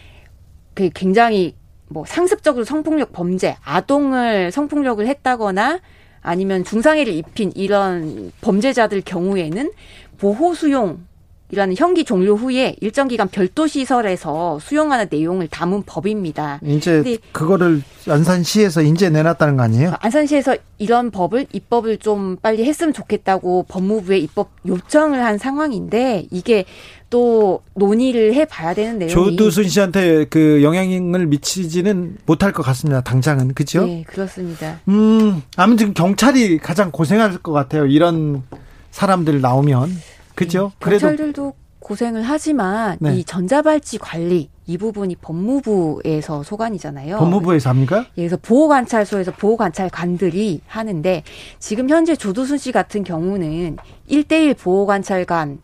[0.73, 1.55] 그 굉장히
[1.87, 5.79] 뭐 상습적으로 성폭력 범죄, 아동을 성폭력을 했다거나
[6.21, 9.71] 아니면 중상해를 입힌 이런 범죄자들 경우에는
[10.17, 11.05] 보호 수용
[11.51, 16.59] 이라는 형기 종료 후에 일정 기간 별도 시설에서 수용하는 내용을 담은 법입니다.
[16.63, 19.93] 이제 그거를 안산시에서 인제 내놨다는 거 아니에요?
[19.99, 26.65] 안산시에서 이런 법을 입법을 좀 빨리 했으면 좋겠다고 법무부에 입법 요청을 한 상황인데 이게
[27.11, 33.01] 또 논의를 해봐야 되는 내용이 조두순 씨한테 그 영향을 미치지는 못할 것 같습니다.
[33.01, 33.85] 당장은 그렇죠?
[33.85, 34.79] 네, 그렇습니다.
[34.89, 37.85] 음, 아무튼 경찰이 가장 고생할 것 같아요.
[37.85, 38.41] 이런
[38.89, 40.14] 사람들 나오면.
[40.35, 40.71] 그죠?
[40.79, 43.15] 네, 경찰들도 고생을 하지만 네.
[43.15, 47.17] 이 전자발찌 관리 이 부분이 법무부에서 소관이잖아요.
[47.17, 48.07] 법무부에서 합니까?
[48.17, 51.23] 예, 그래서 보호관찰소에서 보호관찰관들이 하는데
[51.59, 53.77] 지금 현재 조두순 씨 같은 경우는
[54.09, 55.57] 1대1 보호관찰관을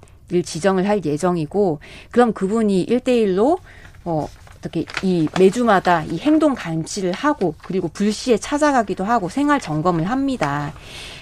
[0.45, 1.79] 지정을 할 예정이고
[2.12, 3.57] 그럼 그분이 1대1로
[4.05, 4.27] 어
[4.60, 10.71] 어떻게 이 매주마다 이 행동 감시를 하고 그리고 불시에 찾아가기도 하고 생활 점검을 합니다.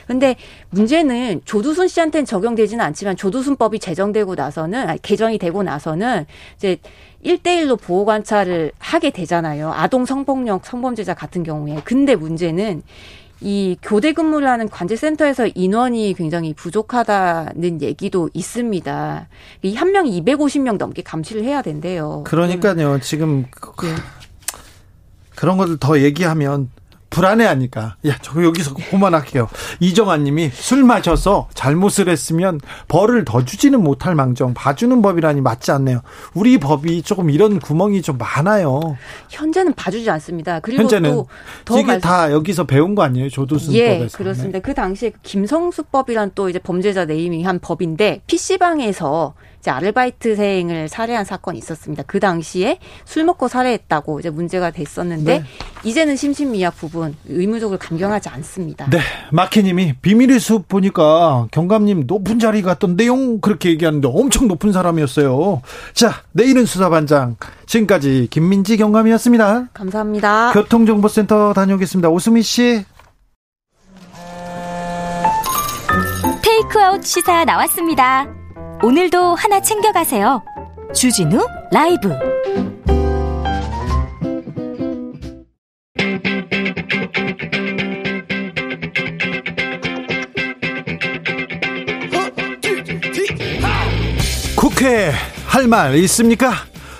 [0.09, 0.35] 근데
[0.71, 6.25] 문제는 조두순 씨한테는 적용되지는 않지만 조두순법이 제정되고 나서는 아니, 개정이 되고 나서는
[6.57, 6.77] 이제
[7.23, 9.71] 1대1로 보호 관찰을 하게 되잖아요.
[9.71, 11.81] 아동 성폭력 성범죄자 같은 경우에.
[11.83, 12.81] 근데 문제는
[13.41, 19.27] 이 교대 근무를 하는 관제센터에서 인원이 굉장히 부족하다는 얘기도 있습니다.
[19.61, 22.23] 이 한 명이 250명 넘게 감시를 해야 된대요.
[22.25, 22.99] 그러니까요.
[22.99, 23.43] 지금
[23.83, 23.89] 네.
[25.35, 26.71] 그런 것들 더 얘기하면
[27.09, 29.47] 불안해하니까 야 저 여기서 그만할게요.
[29.79, 36.01] 이정아님이 술 마셔서 잘못을 했으면 벌을 더 주지는 못할 망정 봐주는 법이라니 맞지 않네요.
[36.33, 38.97] 우리 법이 조금 이런 구멍이 좀 많아요.
[39.29, 40.59] 현재는 봐주지 않습니다.
[40.59, 41.23] 그리고 현재는
[41.65, 44.03] 또 이게 다 여기서 배운 거 아니에요 조두순법에서?
[44.03, 44.59] 예, 그렇습니다.
[44.59, 52.03] 그 당시에 김성수법이란 또 이제 범죄자 네이밍한 법인데 PC 방에서 이제 아르바이트생을 살해한 사건이 있었습니다.
[52.07, 55.45] 그 당시에 술 먹고 살해했다고 이제 문제가 됐었는데 네.
[55.83, 58.89] 이제는 심신미약 부분 의무적으로 감경하지 않습니다.
[58.89, 58.99] 네,
[59.31, 65.61] 마키님이 비밀의 숲 보니까 경감님 높은 자리 갔던 내용 그렇게 얘기하는데 엄청 높은 사람이었어요.
[65.93, 67.35] 자, 내일은 수사반장.
[67.65, 69.69] 지금까지 김민지 경감이었습니다.
[69.73, 70.51] 감사합니다.
[70.53, 72.09] 교통정보센터 다녀오겠습니다.
[72.09, 72.85] 오수미 씨.
[76.41, 78.38] 테이크아웃 시사 나왔습니다.
[78.81, 80.41] 오늘도 하나 챙겨가세요.
[80.93, 82.09] 주진우 라이브.
[94.55, 95.11] 국회
[95.45, 96.53] 할 말 있습니까?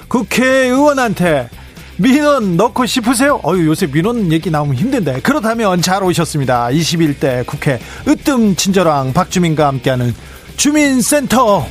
[0.08, 1.50] 국회의원한테
[1.98, 3.40] 민원 넣고 싶으세요?
[3.46, 6.70] 어유 요새 민원 얘기 나오면 힘든데 그렇다면 잘 오셨습니다.
[6.70, 10.14] 21대 국회 으뜸 친절왕 박주민과 함께하는
[10.60, 11.66] 주민센터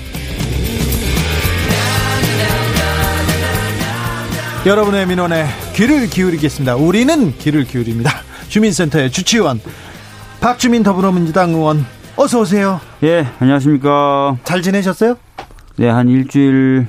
[4.64, 6.76] 여러분의 민원에 귀를 기울이겠습니다.
[6.76, 8.10] 우리는 귀를 기울입니다.
[8.48, 9.60] 주민센터의 주치원
[10.40, 11.84] 박주민 더불어민주당 의원
[12.16, 12.80] 어서 오세요.
[13.02, 14.38] 예, 안녕하십니까.
[14.44, 15.16] 잘 지내셨어요?
[15.76, 16.88] 네, 한 일주일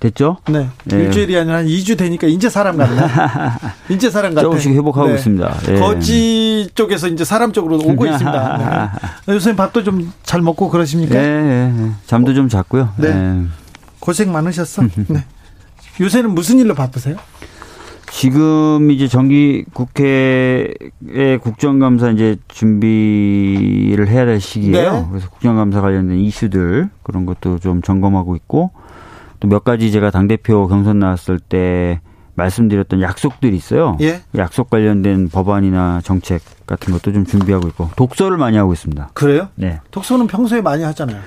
[0.00, 0.38] 됐죠?
[0.48, 0.68] 네.
[0.84, 0.96] 네.
[0.96, 3.02] 일주일이 아니라 한 2주 되니까 이제 사람 같네.
[3.90, 4.44] 이제 사람 같아.
[4.44, 5.14] 조금씩 회복하고 네.
[5.14, 5.56] 있습니다.
[5.68, 5.74] 예.
[5.78, 8.98] 거지 쪽에서 이제 사람 쪽으로 오고 있습니다.
[9.26, 9.34] 네.
[9.34, 11.14] 요새 밥도 좀 잘 먹고 그러십니까?
[11.14, 11.72] 네.
[11.76, 11.90] 네.
[12.06, 12.90] 잠도 좀 잤고요.
[12.98, 13.12] 네.
[13.12, 13.46] 네.
[13.98, 14.82] 고생 많으셨어.
[15.08, 15.24] 네.
[16.00, 17.16] 요새는 무슨 일로 바쁘세요?
[18.12, 20.68] 지금 이제 정기 국회의
[21.42, 24.92] 국정감사 이제 준비를 해야 될 시기예요.
[24.92, 25.06] 네.
[25.10, 28.70] 그래서 국정감사 관련된 이슈들 그런 것도 좀 점검하고 있고
[29.40, 32.00] 또 몇 가지 제가 당 대표 경선 나왔을 때
[32.34, 33.96] 말씀드렸던 약속들이 있어요.
[34.00, 34.22] 예.
[34.36, 39.10] 약속 관련된 법안이나 정책 같은 것도 좀 준비하고 있고 독서를 많이 하고 있습니다.
[39.14, 39.48] 그래요?
[39.56, 39.80] 네.
[39.90, 41.20] 독서는 평소에 많이 하잖아요.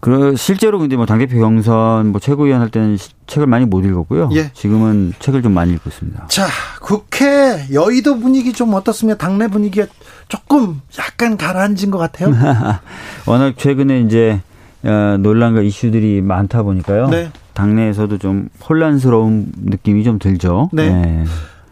[0.00, 2.96] 그 실제로 근데 뭐 당대표 경선 뭐 최고위원 할 때는
[3.26, 4.30] 책을 많이 못 읽었고요.
[4.32, 4.50] 예.
[4.52, 6.26] 지금은 책을 좀 많이 읽고 있습니다.
[6.28, 6.46] 자,
[6.80, 9.18] 국회 여의도 분위기 좀 어떻습니까?
[9.18, 9.86] 당내 분위기가
[10.28, 12.32] 조금 약간 가라앉은 것 같아요.
[13.26, 14.40] 워낙 최근에 이제
[14.82, 17.08] 어, 논란과 이슈들이 많다 보니까요.
[17.08, 17.30] 네.
[17.60, 20.70] 당내에서도 좀 혼란스러운 느낌이 좀 들죠.
[20.72, 20.90] 네.
[20.90, 21.24] 네.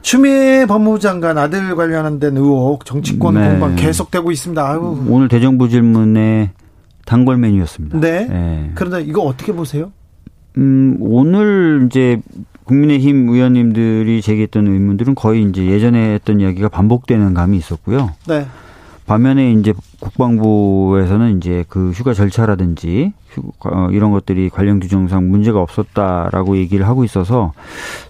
[0.03, 3.49] 추미애 법무부 장관 아들 관련한 된 의혹 정치권 네.
[3.49, 4.70] 공방 계속되고 있습니다.
[4.70, 5.05] 아유.
[5.09, 6.53] 오늘 대정부 질문에
[7.07, 7.99] 단골 메뉴였습니다.
[7.99, 8.26] 네.
[8.26, 8.70] 네.
[8.74, 9.91] 그런데 이거 어떻게 보세요?
[10.59, 12.20] 음, 오늘 이제
[12.64, 18.11] 국민의힘 의원님들이 제기했던 의문들은 거의 이제 예전에 했던 이야기가 반복되는 감이 있었고요.
[18.26, 18.47] 네.
[19.09, 23.14] 반면에 이제 국방부에서는 이제 그 휴가 절차라든지
[23.64, 27.52] 어, 이런 것들이 관련 규정상 문제가 없었다라고 얘기를 하고 있어서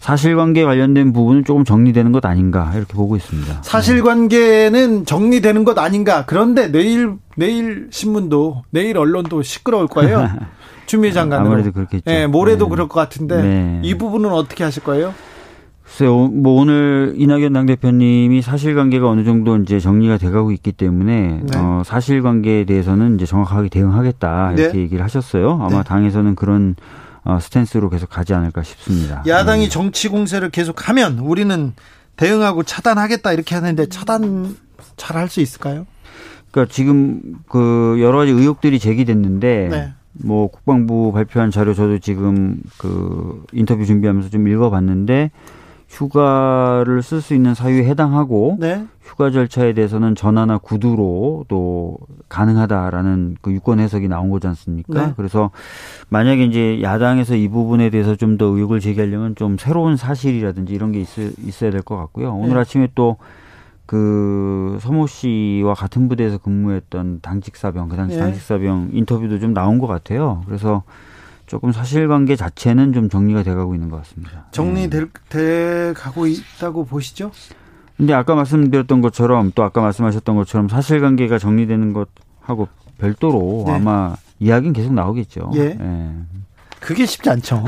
[0.01, 3.62] 사실관계 관련된 부분은 조금 정리되는 것 아닌가 이렇게 보고 있습니다.
[3.62, 6.24] 사실관계는 정리되는 것 아닌가.
[6.26, 10.28] 그런데 내일 내일 신문도 내일 언론도 시끄러울 거예요.
[10.86, 12.03] 추미애 장관은 아무래도 그렇겠죠.
[12.07, 12.70] 네, 모레도 네.
[12.70, 13.80] 그럴 것 같은데 네.
[13.84, 15.14] 이 부분은 어떻게 하실 거예요?
[15.89, 21.59] 글쎄요, 뭐 오늘 이낙연 당대표님이 사실관계가 어느 정도 이제 정리가 돼가고 있기 때문에 네.
[21.59, 24.78] 어, 사실관계에 대해서는 이제 정확하게 대응하겠다 이렇게 네.
[24.80, 25.55] 얘기를 하셨어요.
[25.61, 25.82] 아마 네.
[25.84, 26.76] 당에서는 그런
[27.24, 29.24] 어, 스탠스로 계속 가지 않을까 싶습니다.
[29.26, 29.68] 야당이 네.
[29.68, 31.72] 정치 공세를 계속하면 우리는
[32.16, 34.57] 대응하고 차단하겠다 이렇게 하는데 차단
[34.97, 35.86] 잘 할 수 있을까요?
[36.51, 39.93] 그러니까 지금 그 여러 가지 의혹들이 제기됐는데 네.
[40.12, 45.30] 뭐 국방부 발표한 자료 저도 지금 그 인터뷰 준비하면서 좀 읽어봤는데
[45.89, 48.86] 휴가를 쓸 수 있는 사유에 해당하고 네.
[49.03, 55.07] 휴가 절차에 대해서는 전화나 구두로도 가능하다라는 그 유권 해석이 나온 거지 않습니까?
[55.07, 55.12] 네.
[55.16, 55.51] 그래서
[56.11, 61.01] 만약에 이제 야당에서 이 부분에 대해서 좀 더 의혹을 제기하려면 좀 새로운 사실이라든지 이런 게
[61.01, 61.09] 있,
[61.45, 62.34] 있어야 될 것 같고요.
[62.34, 62.61] 오늘 네.
[62.61, 63.16] 아침에 또
[63.89, 68.22] 그 서모 씨와 같은 부대에서 근무했던 당직사병, 그 당시 네.
[68.22, 70.43] 당직사병 인터뷰도 좀 나온 것 같아요.
[70.45, 70.82] 그래서
[71.49, 74.46] 조금 사실관계 자체는 좀 정리가 돼가고 있는 것 같습니다.
[74.53, 75.92] 정리돼 네.
[75.94, 77.32] 가고 있다고 보시죠?
[77.96, 82.68] 근데 아까 말씀드렸던 것처럼 또 아까 말씀하셨던 것처럼 사실관계가 정리되는 것하고
[82.99, 83.72] 별도로 네.
[83.72, 85.51] 아마 이야기는 계속 나오겠죠.
[85.55, 85.76] 예.
[85.80, 86.11] 예.
[86.78, 87.64] 그게 쉽지 않죠.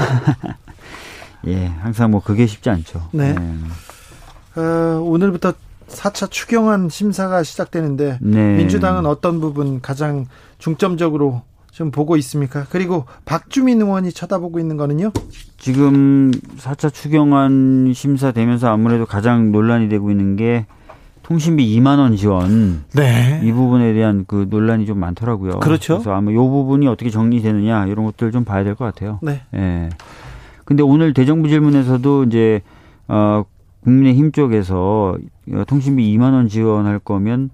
[1.48, 3.08] 예, 항상 뭐 그게 쉽지 않죠.
[3.12, 3.34] 네.
[3.34, 4.60] 예.
[4.60, 5.54] 어, 오늘부터
[5.88, 8.56] 4차 추경안 심사가 시작되는데 네.
[8.56, 10.26] 민주당은 어떤 부분 가장
[10.58, 11.42] 중점적으로
[11.72, 12.66] 좀 보고 있습니까?
[12.70, 15.12] 그리고 박주민 의원이 쳐다보고 있는 거는요?
[15.56, 20.66] 지금 4차 추경안 심사되면서 아무래도 가장 논란이 되고 있는 게
[21.22, 22.84] 통신비 2만 원 지원.
[22.94, 23.40] 네.
[23.44, 25.60] 이 부분에 대한 그 논란이 좀 많더라고요.
[25.60, 25.98] 그렇죠.
[25.98, 29.20] 그래서 아마 이 부분이 어떻게 정리되느냐 이런 것들 좀 봐야 될 것 같아요.
[29.22, 29.42] 네.
[29.54, 29.90] 예.
[30.64, 32.62] 근데 오늘 대정부 질문에서도 이제
[33.06, 33.44] 어
[33.84, 35.16] 국민의힘 쪽에서
[35.68, 37.50] 통신비 2만 원 지원할 거면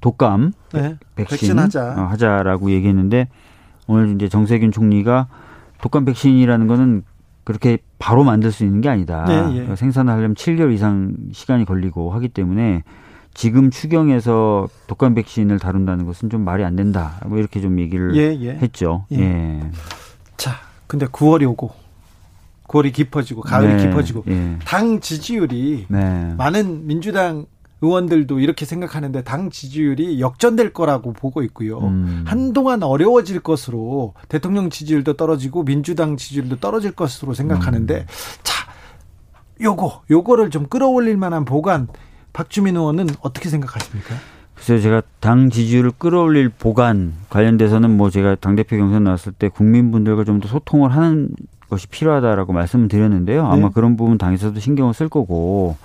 [0.00, 0.96] 독감 네.
[1.16, 1.94] 백신, 백신 하자.
[1.98, 3.28] 어, 하자라고 얘기했는데
[3.86, 5.28] 오늘 이제 정세균 총리가
[5.80, 7.02] 독감 백신이라는 거는
[7.44, 9.24] 그렇게 바로 만들 수 있는 게 아니다.
[9.26, 9.52] 네, 예.
[9.52, 12.82] 그러니까 생산을 하려면 7개월 이상 시간이 걸리고 하기 때문에
[13.34, 17.20] 지금 추경에서 독감 백신을 다룬다는 것은 좀 말이 안 된다.
[17.26, 18.54] 뭐 이렇게 좀 얘기를 예, 예.
[18.54, 19.04] 했죠.
[19.12, 19.18] 예.
[19.20, 19.70] 예.
[20.36, 20.52] 자,
[20.86, 21.70] 근데 9월이 오고
[22.66, 24.58] 9월이 깊어지고 가을이 네, 깊어지고 예.
[24.64, 26.34] 당 지지율이 네.
[26.36, 27.46] 많은 민주당
[27.86, 31.78] 의원들도 이렇게 생각하는데 당 지지율이 역전될 거라고 보고 있고요.
[31.78, 32.24] 음.
[32.26, 38.06] 한동안 어려워질 것으로 대통령 지지율도 떨어지고 민주당 지지율도 떨어질 것으로 생각하는데 음.
[38.42, 38.66] 자,
[39.60, 41.88] 요거 요거를 좀 끌어올릴 만한 보관
[42.32, 44.14] 박주민 의원은 어떻게 생각하십니까?
[44.54, 50.40] 그래서 제가 당 지지율을 끌어올릴 보관 관련돼서는 뭐 제가 당대표 경선 나왔을 때 국민분들과 좀
[50.40, 51.28] 더 소통을 하는
[51.68, 53.46] 것이 필요하다라고 말씀을 드렸는데요.
[53.46, 53.70] 아마 네.
[53.74, 55.76] 그런 부분 당에서도 신경을 쓸 거고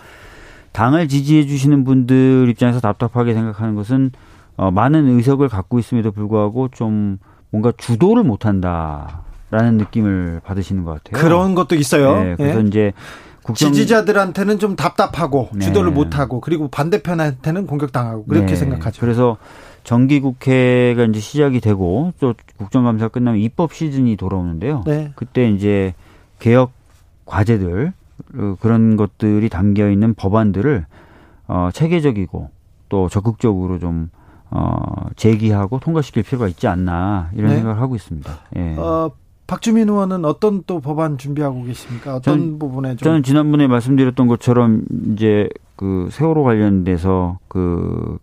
[0.72, 4.12] 당을 지지해 주시는 분들 입장에서 답답하게 생각하는 것은
[4.58, 7.18] 어, 많은 의석을 갖고 있음에도 불구하고 좀
[7.50, 11.22] 뭔가 주도를 못한다 라는 느낌을 받으시는 것 같아요.
[11.22, 12.24] 그런 것도 있어요.
[12.24, 12.68] 네, 그래서 네.
[12.68, 12.94] 이제
[13.44, 13.74] 국정...
[13.74, 15.66] 지지자들한테는 좀 답답하고 네.
[15.66, 18.56] 주도를 못하고 그리고 반대편한테는 공격당하고 그렇게 네.
[18.56, 19.02] 생각하죠.
[19.02, 19.38] 그래서
[19.84, 24.84] 정기 국회가 이제 시작이 되고 또 국정감사 끝나면 입법 시즌이 돌아오는데요.
[24.86, 25.12] 네.
[25.16, 25.94] 그때 이제
[26.40, 26.72] 개혁
[27.26, 28.01] 과제들 어,
[28.60, 30.86] 그런 것들이 담겨 있는 법안들을
[31.48, 32.50] 어, 체계적이고
[32.90, 34.10] 또 적극적으로 좀
[34.50, 34.76] 어,
[35.16, 37.58] 제기하고 통과시킬 필요가 있지 않나 이런 네.
[37.58, 38.32] 생각을 하고 있습니다.
[38.58, 38.76] 예.
[38.78, 39.12] 어,
[39.48, 42.16] 박주민 의원은 어떤 또 법안 준비하고 계십니까?
[42.16, 48.18] 어떤 전, 부분에 좀 저는 지난번에 말씀드렸던 것처럼 이제 그 세월호 관련돼서 그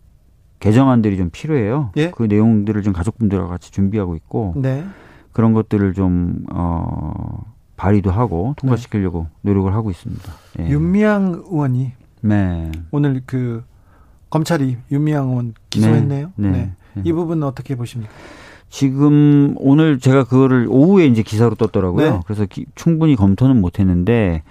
[0.59, 1.91] 개정안들이 좀 필요해요.
[1.97, 2.11] 예?
[2.11, 4.85] 그 내용들을 좀 가족분들과 같이 준비하고 있고 네.
[5.31, 7.43] 그런 것들을 좀 어,
[7.79, 9.51] 발의도 하고 통과시키려고 네.
[9.51, 10.33] 노력을 하고 있습니다.
[10.59, 10.67] 예.
[10.67, 12.71] 윤미향 의원이 네.
[12.91, 13.63] 오늘 그
[14.29, 16.33] 검찰이 윤미향 의원 기소했네요.
[16.35, 16.51] 네.
[16.51, 16.71] 네.
[16.95, 17.01] 네.
[17.05, 18.11] 이 부분은 어떻게 보십니까?
[18.67, 22.11] 지금 오늘 제가 그거를 오후에 이제 기사로 떴더라고요.
[22.11, 22.19] 네.
[22.25, 24.43] 그래서 기, 충분히 검토는 못했는데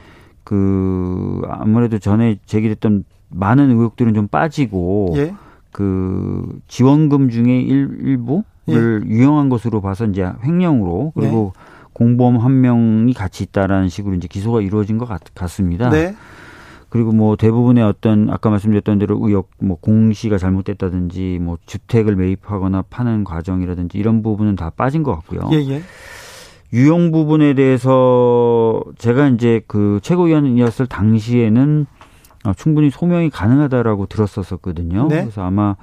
[0.42, 5.34] 그 아무래도 전에 제기됐던 많은 의혹들은 좀 빠지고 예.
[5.70, 9.10] 그 지원금 중에 일, 부를 예.
[9.10, 11.77] 유용한 것으로 봐서 이제 횡령으로 그리고 네.
[11.98, 16.14] 공범 한 명이 같이 있다라는 식으로 이제 기소가 이루어진 것 같, 습니다 네.
[16.90, 23.24] 그리고 뭐 대부분의 어떤 아까 말씀드렸던 대로 의혹 뭐 공시가 잘못됐다든지 뭐 주택을 매입하거나 파는
[23.24, 25.50] 과정이라든지 이런 부분은 다 빠진 것 같고요.
[25.52, 25.82] 예, 예.
[26.72, 31.86] 유용 부분에 대해서 제가 이제 그 최고위원이었을 당시에는
[32.44, 35.08] 어, 충분히 소명이 가능하다라고 들었었거든요.
[35.08, 35.22] 네?
[35.22, 35.74] 그래서 아마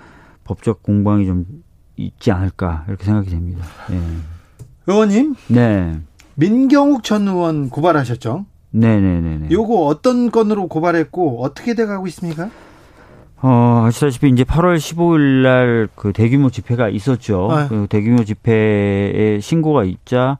[0.45, 1.45] 법적 공방이 좀
[1.97, 3.65] 있지 않을까 이렇게 생각이 됩니다.
[3.89, 3.99] 네.
[4.87, 5.99] 의원님, 네.
[6.35, 8.45] 민경욱 전 의원 고발하셨죠?
[8.71, 9.49] 네네네.
[9.51, 12.49] 요거 어떤 건으로 고발했고 어떻게 돼가고 있습니까?
[13.41, 17.49] 어, 아시다시피 이제 8월 15일 날 그 대규모 집회가 있었죠.
[17.51, 17.67] 아.
[17.67, 20.37] 그 대규모 집회에 신고가 있자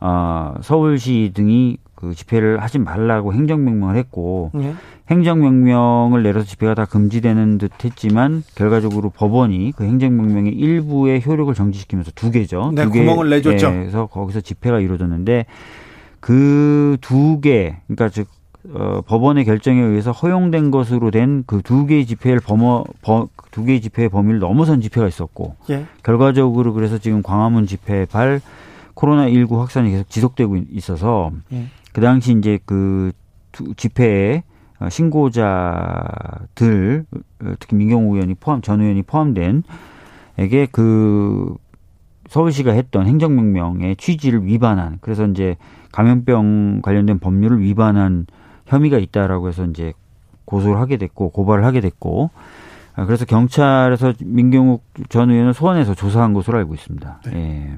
[0.00, 4.74] 아, 서울시 등이 그 집회를 하지 말라고 행정명령을 했고 네.
[5.10, 12.30] 행정명령을 내려서 집회가 다 금지되는 듯 했지만 결과적으로 법원이 그 행정명령의 일부의 효력을 정지시키면서 두
[12.30, 12.72] 개죠.
[12.74, 13.70] 네, 두 구멍을 내줬죠.
[13.70, 15.46] 그래서 거기서 집회가 이루어졌는데
[16.20, 18.28] 그 두 개, 그러니까 즉
[18.74, 22.84] 어, 법원의 결정에 의해서 허용된 것으로 된 그 두 개의 집회를 범어
[23.52, 25.86] 두 개의 집회의 범위를 넘어선 집회가 있었고 예.
[26.02, 28.40] 결과적으로 그래서 지금 광화문 집회 발
[28.94, 31.66] 코로나 19 확산이 계속 지속되고 있어서 예.
[31.92, 33.12] 그 당시 이제 그
[33.76, 34.42] 집회에
[34.88, 36.56] 신고자들
[37.58, 39.62] 특히 민경호 의원이 포함 전 의원이 포함된
[40.38, 41.56] 에게 그
[42.28, 45.56] 서울시가 했던 행정명령의 취지를 위반한 그래서 이제
[45.92, 48.26] 감염병 관련된 법률을 위반한
[48.66, 49.94] 혐의가 있다라고 해서 이제
[50.44, 52.30] 고소를 하게 됐고 고발을 하게 됐고
[52.94, 57.20] 아, 그래서 경찰에서 민경욱 전 의원을 소환해서 조사한 것으로 알고 있습니다.
[57.26, 57.32] 네.
[57.34, 57.76] 예.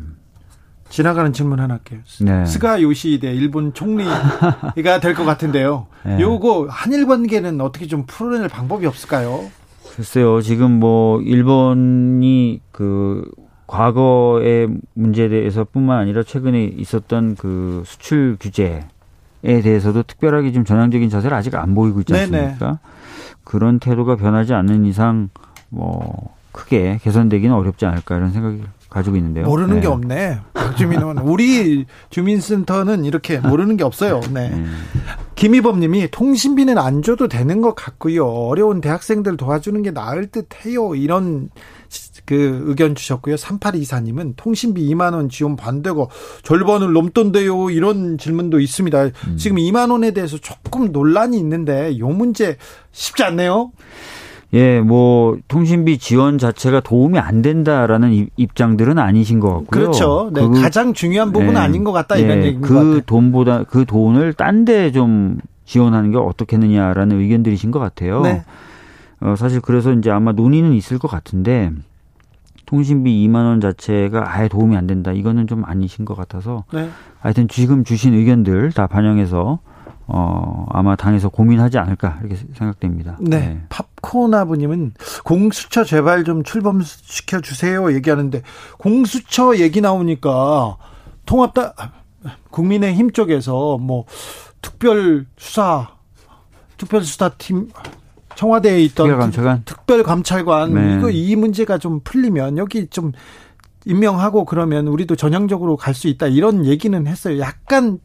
[0.89, 2.01] 지나가는 질문 하나 할게요.
[2.21, 2.47] 네.
[2.47, 5.87] 스가 요시히데 일본 총리가 될 것 같은데요.
[6.05, 6.19] 네.
[6.21, 9.51] 요거 한일 관계는 어떻게 좀 풀어낼 방법이 없을까요?
[9.95, 10.41] 글쎄요.
[10.41, 13.29] 지금 뭐 일본이 그
[13.67, 18.85] 과거의 문제에 대해서뿐만 아니라 최근에 있었던 그 수출 규제에
[19.43, 22.59] 대해서도 특별하게 좀 전향적인 자세를 아직 안 보이고 있지 않습니까?
[22.59, 22.79] 네네.
[23.45, 25.29] 그런 태도가 변하지 않는 이상
[25.69, 29.47] 뭐 크게 개선되기는 어렵지 않을까 이런 생각이 가지고 있는데요.
[29.47, 29.81] 모르는 네.
[29.83, 30.41] 게 없네.
[30.55, 34.21] 박주민은 우리 주민센터는 이렇게 모르는 게 없어요.
[34.33, 34.49] 네.
[34.49, 34.65] 네.
[35.35, 38.27] 김희범님이 통신비는 안 줘도 되는 것 같고요.
[38.27, 40.95] 어려운 대학생들 도와주는 게 나을 듯해요.
[40.95, 41.51] 이런
[42.25, 43.37] 그 의견 주셨고요.
[43.37, 46.11] 3824님은 통신비 2만 원 지원 반대고
[46.43, 47.71] 절반을 넘던데요.
[47.71, 49.05] 이런 질문도 있습니다.
[49.05, 49.37] 음.
[49.39, 52.57] 지금 2만 원에 대해서 조금 논란이 있는데 요 문제
[52.93, 53.73] 쉽지 않네요.
[54.55, 59.67] 예, 뭐 통신비 지원 자체가 도움이 안 된다라는 입장들은 아니신 것 같고요.
[59.67, 60.31] 그렇죠.
[60.33, 63.85] 네, 그, 가장 중요한 부분은 예, 아닌 것 같다 이런 예, 얘기인 그 돈보다 그
[63.85, 65.39] 돈을 딴 데 좀
[65.69, 68.23] 지원하는 게 어떻겠느냐라는 의견들이신 것 같아요.
[68.23, 68.43] 네.
[69.21, 71.71] 어, 사실 그래서 이제 아마 논의는 있을 것 같은데
[72.65, 75.13] 통신비 2만 원 자체가 아예 도움이 안 된다.
[75.13, 76.89] 이거는 좀 아니신 것 같아서 네.
[77.21, 79.59] 하여튼 지금 주신 의견들 다 반영해서
[80.07, 83.19] 어, 아마 당에서 고민하지 않을까 이렇게 생각됩니다.
[83.21, 83.39] 네.
[83.39, 83.61] 네.
[84.03, 84.93] 팝코나부님은
[85.25, 88.43] 공수처 제발 좀 출범시켜 주세요 얘기하는데
[88.79, 90.77] 공수처 얘기 나오니까
[91.27, 91.75] 통합다
[92.51, 94.05] 국민의힘 쪽에서 뭐
[94.63, 95.89] 특별 수사
[96.77, 97.71] 특별 수사팀
[98.35, 100.97] 청와대에 있던 특별감찰관, 특별감찰관 네.
[100.97, 103.13] 이거 이 문제가 좀 풀리면 여기 좀
[103.85, 107.41] 임명하고 그러면 우리도 전형적으로 갈 수 있다 이런 얘기는 했어요.
[107.41, 107.99] 약간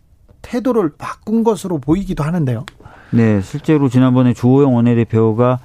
[0.48, 2.66] 태도를 바꾼 것으로 보이기도 하는데요.
[3.12, 5.58] 네, 실제로 지난번에 주호영 원내대표가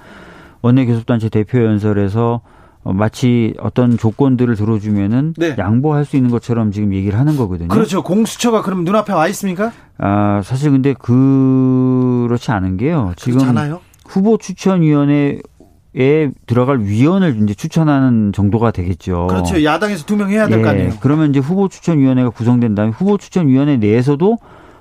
[0.61, 2.41] 원내교섭단체 대표 연설에서
[2.83, 5.53] 어, 마치 어떤 조건들을 들어주면은 네.
[5.57, 7.67] 양보할 수 있는 것처럼 지금 얘기를 하는 거거든요.
[7.67, 8.01] 그렇죠.
[8.03, 9.71] 공수처가 그럼 눈앞에 와 있습니까?
[9.97, 13.13] 아 사실 근데 그렇지 않은 게요.
[13.17, 13.81] 지금 그렇잖아요?
[14.07, 15.39] 후보 추천위원회
[15.97, 19.25] 에 들어갈 위원을 이제 추천하는 정도가 되겠죠.
[19.27, 19.63] 그렇죠.
[19.63, 20.93] 야당에서 두 명 해야 될거 예, 아니에요.
[21.01, 24.37] 그러면 이제 후보 추천위원회가 구성된 다음에 후보 추천위원회 내에서도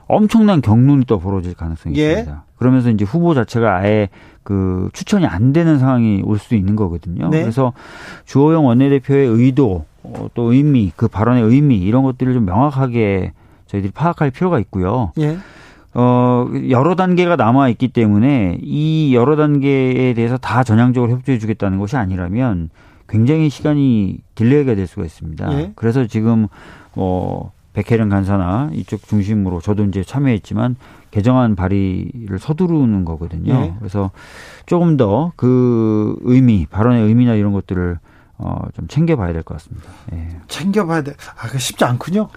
[0.08, 2.10] 엄청난 경론이 또 벌어질 가능성이 예.
[2.10, 2.44] 있습니다.
[2.56, 4.08] 그러면서 이제 후보 자체가 아예
[4.42, 7.28] 그 추천이 안 되는 상황이 올 수도 있는 거거든요.
[7.28, 7.42] 네.
[7.42, 7.74] 그래서
[8.24, 13.32] 주호영 원내대표의 의도 어, 또 의미 그 발언의 의미 이런 것들을 좀 명확하게
[13.66, 15.12] 저희들이 파악할 필요가 있고요.
[15.18, 15.36] 예.
[15.94, 21.96] 어, 여러 단계가 남아 있기 때문에 이 여러 단계에 대해서 다 전향적으로 협조해 주겠다는 것이
[21.96, 22.70] 아니라면
[23.08, 25.58] 굉장히 시간이 delay가 될 수가 있습니다.
[25.58, 25.72] 예.
[25.76, 26.46] 그래서 지금
[26.94, 30.74] 뭐 백혜련 간사나 이쪽 중심으로 저도 이제 참여했지만
[31.12, 33.52] 개정안 발의를 서두르는 거거든요.
[33.54, 33.74] 예.
[33.78, 34.10] 그래서
[34.66, 37.98] 조금 더 그 의미, 발언의 의미나 이런 것들을
[38.38, 39.88] 어, 좀 챙겨봐야 될 것 같습니다.
[40.12, 40.40] 예.
[40.48, 41.12] 챙겨봐야 돼.
[41.40, 42.28] 아, 그 쉽지 않군요.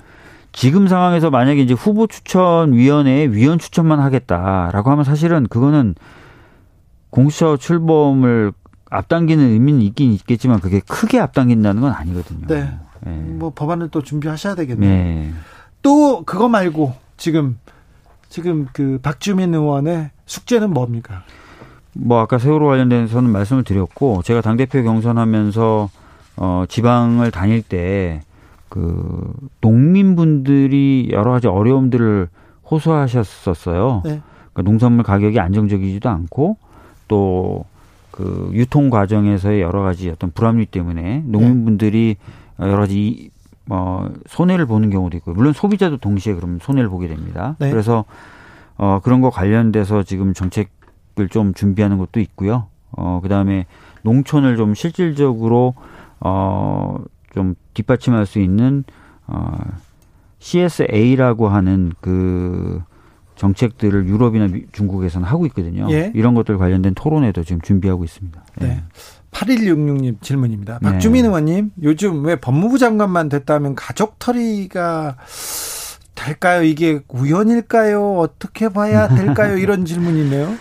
[0.51, 5.95] 지금 상황에서 만약에 이제 후보 추천 위원회에 위원 추천만 하겠다라고 하면 사실은 그거는
[7.09, 8.51] 공수처 출범을
[8.91, 12.45] 앞당기는 의미는 있긴 있겠지만 그게 크게 앞당긴다는 건 아니거든요.
[12.47, 12.69] 네.
[13.05, 13.11] 네.
[13.11, 14.89] 뭐 법안을 또 준비하셔야 되겠네요.
[14.89, 15.31] 네.
[15.81, 17.57] 또 그거 말고 지금
[18.29, 21.23] 지금 그 박주민 의원의 숙제는 뭡니까?
[21.93, 25.89] 뭐 아까 세월호 관련돼서는 말씀을 드렸고 제가 당 대표 경선하면서
[26.37, 28.21] 어 지방을 다닐 때
[28.71, 32.29] 그 농민분들이 여러 가지 어려움들을
[32.71, 34.01] 호소하셨었어요.
[34.05, 34.21] 네.
[34.53, 36.55] 그러니까 농산물 가격이 안정적이지도 않고
[37.09, 37.65] 또
[38.11, 42.17] 그 유통 과정에서의 여러 가지 어떤 불합리 때문에 농민분들이
[42.67, 43.29] 여러 가지
[43.69, 47.55] 어 손해를 보는 경우도 있고 물론 소비자도 동시에 그럼 손해를 보게 됩니다.
[47.59, 47.69] 네.
[47.69, 48.05] 그래서
[48.77, 52.67] 어 그런 거 관련돼서 지금 정책을 좀 준비하는 것도 있고요.
[52.91, 53.65] 어 그다음에
[54.03, 55.75] 농촌을 좀 실질적으로
[56.19, 56.99] 어
[57.33, 58.83] 좀 뒷받침할 수 있는
[59.27, 59.57] 어
[60.39, 62.81] CSA라고 하는 그
[63.35, 65.87] 정책들을 유럽이나 중국에서는 하고 있거든요.
[65.91, 66.11] 예.
[66.13, 68.43] 이런 것들 관련된 토론회도 지금 준비하고 있습니다.
[68.59, 68.67] 네.
[68.67, 68.83] 네.
[69.31, 70.79] 8166님 질문입니다.
[70.81, 70.91] 네.
[70.91, 75.15] 박주민 의원님, 요즘 왜 법무부 장관만 됐다면 가족 털이가
[76.15, 76.63] 될까요?
[76.63, 78.17] 이게 우연일까요?
[78.19, 79.57] 어떻게 봐야 될까요?
[79.57, 80.53] 이런 질문이네요.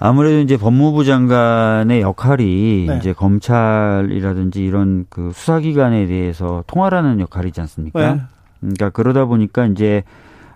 [0.00, 2.96] 아무래도 이제 법무부 장관의 역할이 네.
[2.98, 8.14] 이제 검찰이라든지 이런 그 수사기관에 대해서 통화라는 역할이지 않습니까?
[8.14, 8.20] 네.
[8.60, 10.02] 그러니까 그러다 보니까 이제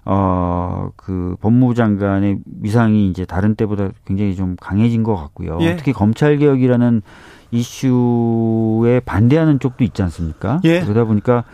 [0.05, 5.59] 어, 그 법무부 장관의 위상이 이제 다른 때보다 굉장히 좀 강해진 것 같고요.
[5.61, 5.77] 예.
[5.77, 7.03] 특히 검찰 개혁이라는
[7.51, 10.61] 이슈에 반대하는 쪽도 있지 않습니까?
[10.65, 10.81] 예.
[10.81, 11.45] 그러다 보니까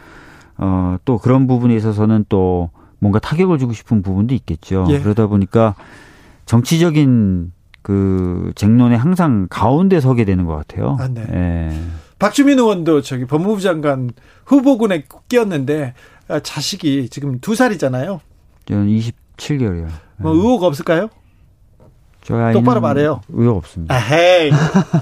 [0.56, 4.86] 어, 또 그런 부분에 있어서는 또 뭔가 타격을 주고 싶은 부분도 있겠죠.
[4.88, 5.00] 예.
[5.00, 5.74] 그러다 보니까
[6.46, 10.96] 정치적인 그 쟁론에 항상 가운데 서게 되는 것 같아요.
[10.98, 11.26] 아, 네.
[11.30, 11.80] 예.
[12.18, 14.10] 박주민 의원도 저기 법무부 장관
[14.46, 15.94] 후보군에 끼었는데
[16.28, 18.20] 아, 자식이 지금 두 살이잖아요.
[18.66, 19.88] 저는 27개월이요.
[20.16, 21.10] 뭐 의혹 없을까요?
[22.26, 23.20] 똑바로 말해요.
[23.32, 23.94] 의혹 없습니다.
[23.94, 24.50] 아헤이.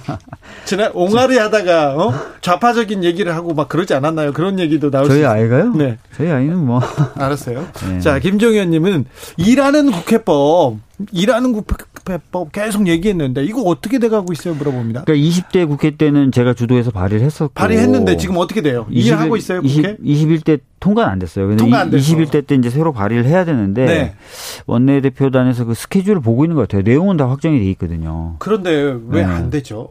[0.64, 2.14] 지난 옹알이 하다가 어?
[2.40, 4.32] 좌파적인 얘기를 하고 막 그러지 않았나요?
[4.32, 5.72] 그런 얘기도 나올 저희 아이가요?
[5.74, 5.98] 네.
[6.16, 6.80] 저희 아이는 뭐
[7.16, 7.66] 알았어요.
[7.88, 8.00] 네.
[8.00, 9.04] 자, 김종현 님은
[9.36, 10.78] 일하는 국회법,
[11.12, 14.54] 일하는 국회법 계속 얘기했는데 이거 어떻게 돼가고 있어요?
[14.54, 15.04] 물어봅니다.
[15.04, 18.86] 그러니까 20대 국회 때는 제가 주도해서 발의를 했었고 발의했는데 지금 어떻게 돼요?
[18.90, 19.62] 20, 일하고 있어요?
[19.62, 19.96] 국회?
[20.02, 21.46] 20, 21대 통과는 안 됐어요.
[21.46, 24.14] 근데 통과 안 21대 때 이제 새로 발의를 해야 되는데 네.
[24.66, 26.82] 원내대표단에서 그 스케줄을 보고 있는 것 같아요.
[26.82, 28.34] 내용은 다 확정이 돼 있거든요.
[28.40, 29.50] 그런데 왜안 네.
[29.50, 29.90] 되죠?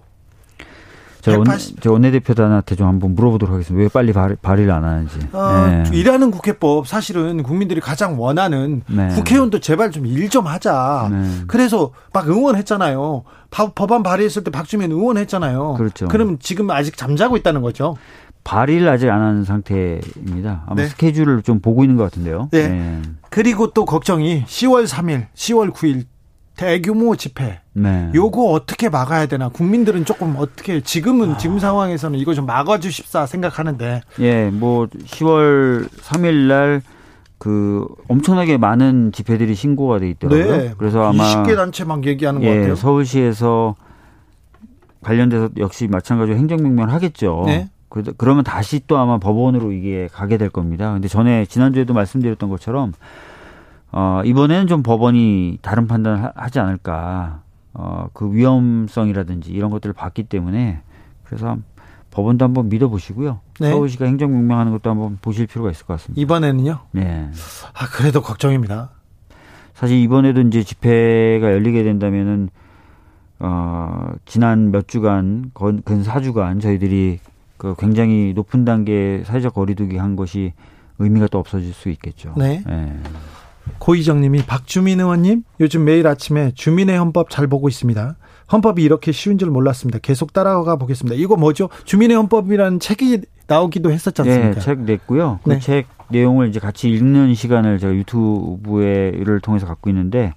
[1.21, 1.45] 저, 원,
[1.79, 3.83] 저 원내대표단한테 좀 한번 물어보도록 하겠습니다.
[3.83, 5.19] 왜 빨리 발의, 발의를 안 하는지.
[5.31, 5.97] 아, 네.
[5.97, 9.07] 일하는 국회법 사실은 국민들이 가장 원하는 네.
[9.09, 11.09] 국회의원도 제발 좀 일좀 좀 하자.
[11.11, 11.29] 네.
[11.47, 13.23] 그래서 막 응원했잖아요.
[13.49, 15.75] 법 안 발의했을 때 박주민 응원했잖아요.
[15.77, 16.07] 그렇죠.
[16.07, 17.95] 그럼 지금 아직 잠자고 있다는 거죠.
[18.43, 20.63] 발의를 아직 안 한 상태입니다.
[20.65, 20.87] 아마 네.
[20.87, 22.49] 스케줄을 좀 보고 있는 것 같은데요.
[22.51, 22.67] 네.
[22.69, 23.01] 네.
[23.29, 26.05] 그리고 또 걱정이 10월 3일, 10월 9일
[26.55, 27.61] 대규모 집회.
[27.73, 28.11] 네.
[28.13, 29.49] 요거 어떻게 막아야 되나?
[29.49, 31.37] 국민들은 조금 어떻게 지금은 아.
[31.37, 34.01] 지금 상황에서는 이거 좀 막아 주십사 생각하는데.
[34.19, 36.81] 예, 뭐 10월 3일 날
[37.41, 40.57] 그 엄청나게 많은 집회들이 신고가 돼 있더라고요.
[40.57, 40.73] 네.
[40.77, 42.75] 그래서 아마 20개 단체 막 얘기하는 예, 것 같아요.
[42.75, 43.75] 서울시에서
[45.01, 47.41] 관련돼서 역시 마찬가지로 행정명령을 하겠죠.
[47.47, 47.71] 네.
[48.17, 50.93] 그러면 다시 또 아마 법원으로 이게 가게 될 겁니다.
[50.93, 52.93] 근데 전에 지난주에도 말씀드렸던 것처럼
[53.91, 57.41] 어 이번에는 좀 법원이 다른 판단을 하지 않을까.
[57.73, 60.81] 어 그 위험성이라든지 이런 것들을 봤기 때문에
[61.23, 61.57] 그래서
[62.11, 63.39] 법원도 한번 믿어보시고요.
[63.59, 63.69] 네.
[63.69, 66.21] 서울시가 행정 명령하는 것도 한번 보실 필요가 있을 것 같습니다.
[66.21, 66.79] 이번에는요?
[66.91, 67.29] 네.
[67.73, 68.89] 아 그래도 걱정입니다.
[69.73, 72.49] 사실 이번에도 이제 집회가 열리게 된다면은
[73.39, 77.19] 어 지난 몇 주간 근 4주간 저희들이
[77.61, 80.53] 그 굉장히 높은 단계 사회적 거리두기 한 것이
[80.97, 82.33] 의미가 또 없어질 수 있겠죠.
[82.35, 82.63] 네.
[82.65, 82.99] 네.
[83.77, 88.15] 고희정님이 박주민 의원님 요즘 매일 아침에 주민의 헌법 잘 보고 있습니다.
[88.51, 89.99] 헌법이 이렇게 쉬운 줄 몰랐습니다.
[89.99, 91.15] 계속 따라가 보겠습니다.
[91.15, 91.69] 이거 뭐죠?
[91.85, 94.55] 주민의 헌법이라는 책이 나오기도 했었지 않습니까?
[94.55, 95.39] 네, 책 냈고요.
[95.43, 96.19] 그책 네.
[96.19, 100.33] 내용을 이제 같이 읽는 시간을 제가 유튜브에를 통해서 갖고 있는데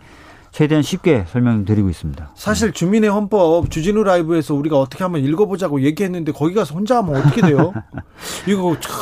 [0.54, 2.30] 최대한 쉽게 설명드리고 있습니다.
[2.36, 7.40] 사실 주민의 헌법 주진우 라이브에서 우리가 어떻게 한번 읽어보자고 얘기했는데 거기 가서 혼자 하면 어떻게
[7.40, 7.72] 돼요?
[8.46, 8.92] 이거 참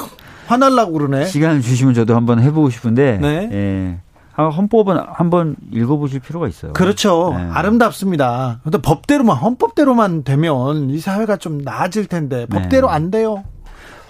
[0.47, 1.27] 화날라고 그러네.
[1.27, 3.19] 시간을 주시면 저도 한번 해보고 싶은데.
[3.19, 3.51] 네.
[3.53, 4.01] 예.
[4.43, 6.73] 헌법은 한번 읽어보실 필요가 있어요.
[6.73, 7.35] 그렇죠.
[7.37, 7.43] 네.
[7.53, 8.61] 아름답습니다.
[8.63, 12.95] 근데 법대로만 헌법대로만 되면 이 사회가 좀 나아질 텐데 법대로 네.
[12.95, 13.45] 안 돼요.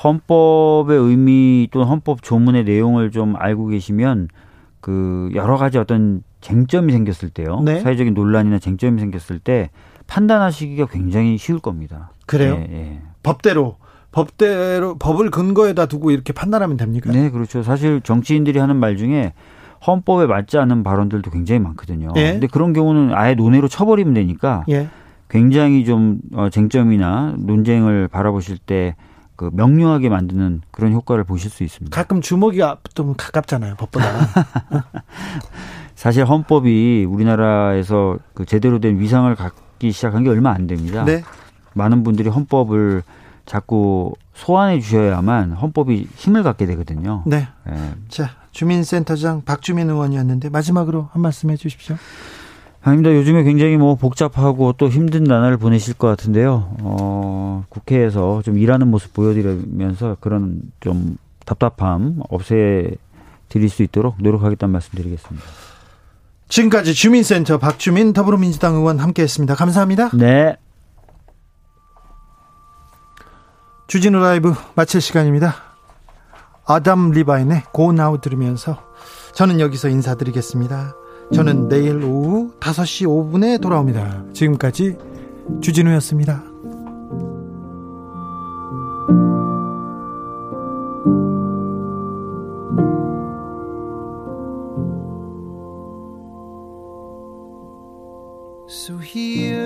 [0.05, 4.29] 헌법의 의미 또는 헌법 조문의 내용을 좀 알고 계시면
[4.81, 7.61] 그 여러 가지 어떤 쟁점이 생겼을 때요.
[7.61, 7.81] 네.
[7.81, 9.71] 사회적인 논란이나 쟁점이 생겼을 때
[10.07, 12.11] 판단하시기가 굉장히 쉬울 겁니다.
[12.27, 12.57] 그래요?
[12.59, 13.01] 예, 예.
[13.23, 13.77] 법대로
[14.11, 17.11] 법대로 법을 근거에다 두고 이렇게 판단하면 됩니까?
[17.11, 17.63] 네, 그렇죠.
[17.63, 19.33] 사실 정치인들이 하는 말 중에
[19.87, 22.13] 헌법에 맞지 않는 발언들도 굉장히 많거든요.
[22.17, 22.33] 예.
[22.33, 24.89] 근데 그런 경우는 아예 논외로 쳐버리면 되니까 예.
[25.31, 28.95] 굉장히 좀 어, 쟁점이나 논쟁을 바라보실 때
[29.43, 31.95] 그 명료하게 만드는 그런 효과를 보실 수 있습니다.
[31.95, 34.07] 가끔 주먹이가 좀 가깝잖아요, 법보다.
[36.03, 41.05] 사실 헌법이 우리나라에서 그 제대로 된 위상을 갖기 시작한 게 얼마 안 됩니다.
[41.05, 41.23] 네.
[41.75, 43.05] 많은 분들이 헌법을
[43.47, 47.23] 자꾸 소환해 주셔야만 헌법이 힘을 갖게 되거든요.
[47.25, 47.47] 네.
[47.65, 47.93] 네.
[48.09, 51.95] 자, 주민센터장 박주민 의원이었는데 마지막으로 한 말씀 해 주십시오.
[52.83, 53.15] 아닙니다.
[53.15, 56.75] 요즘에 굉장히 뭐 복잡하고 또 힘든 나날을 보내실 것 같은데요.
[56.81, 62.91] 어, 국회에서 좀 일하는 모습 보여드리면서 그런 좀 답답함 없애
[63.49, 65.72] 드릴 수 있도록 노력하겠다는 말씀 드리겠습니다.
[66.53, 69.55] 지금까지 주민센터 박주민 더불어민주당 의원 함께했습니다.
[69.55, 70.11] 감사합니다.
[70.11, 70.59] 네.
[73.87, 75.55] 주진우 라이브 마칠 시간입니다.
[76.67, 78.83] 아담 리바인의 고나우 들으면서
[79.33, 80.95] 저는 여기서 인사드리겠습니다.
[81.33, 84.23] 저는 내일 오후 5시 5분에 돌아옵니다.
[84.35, 84.99] 지금까지
[85.63, 86.52] 주진우였습니다.
[98.73, 99.62] So here.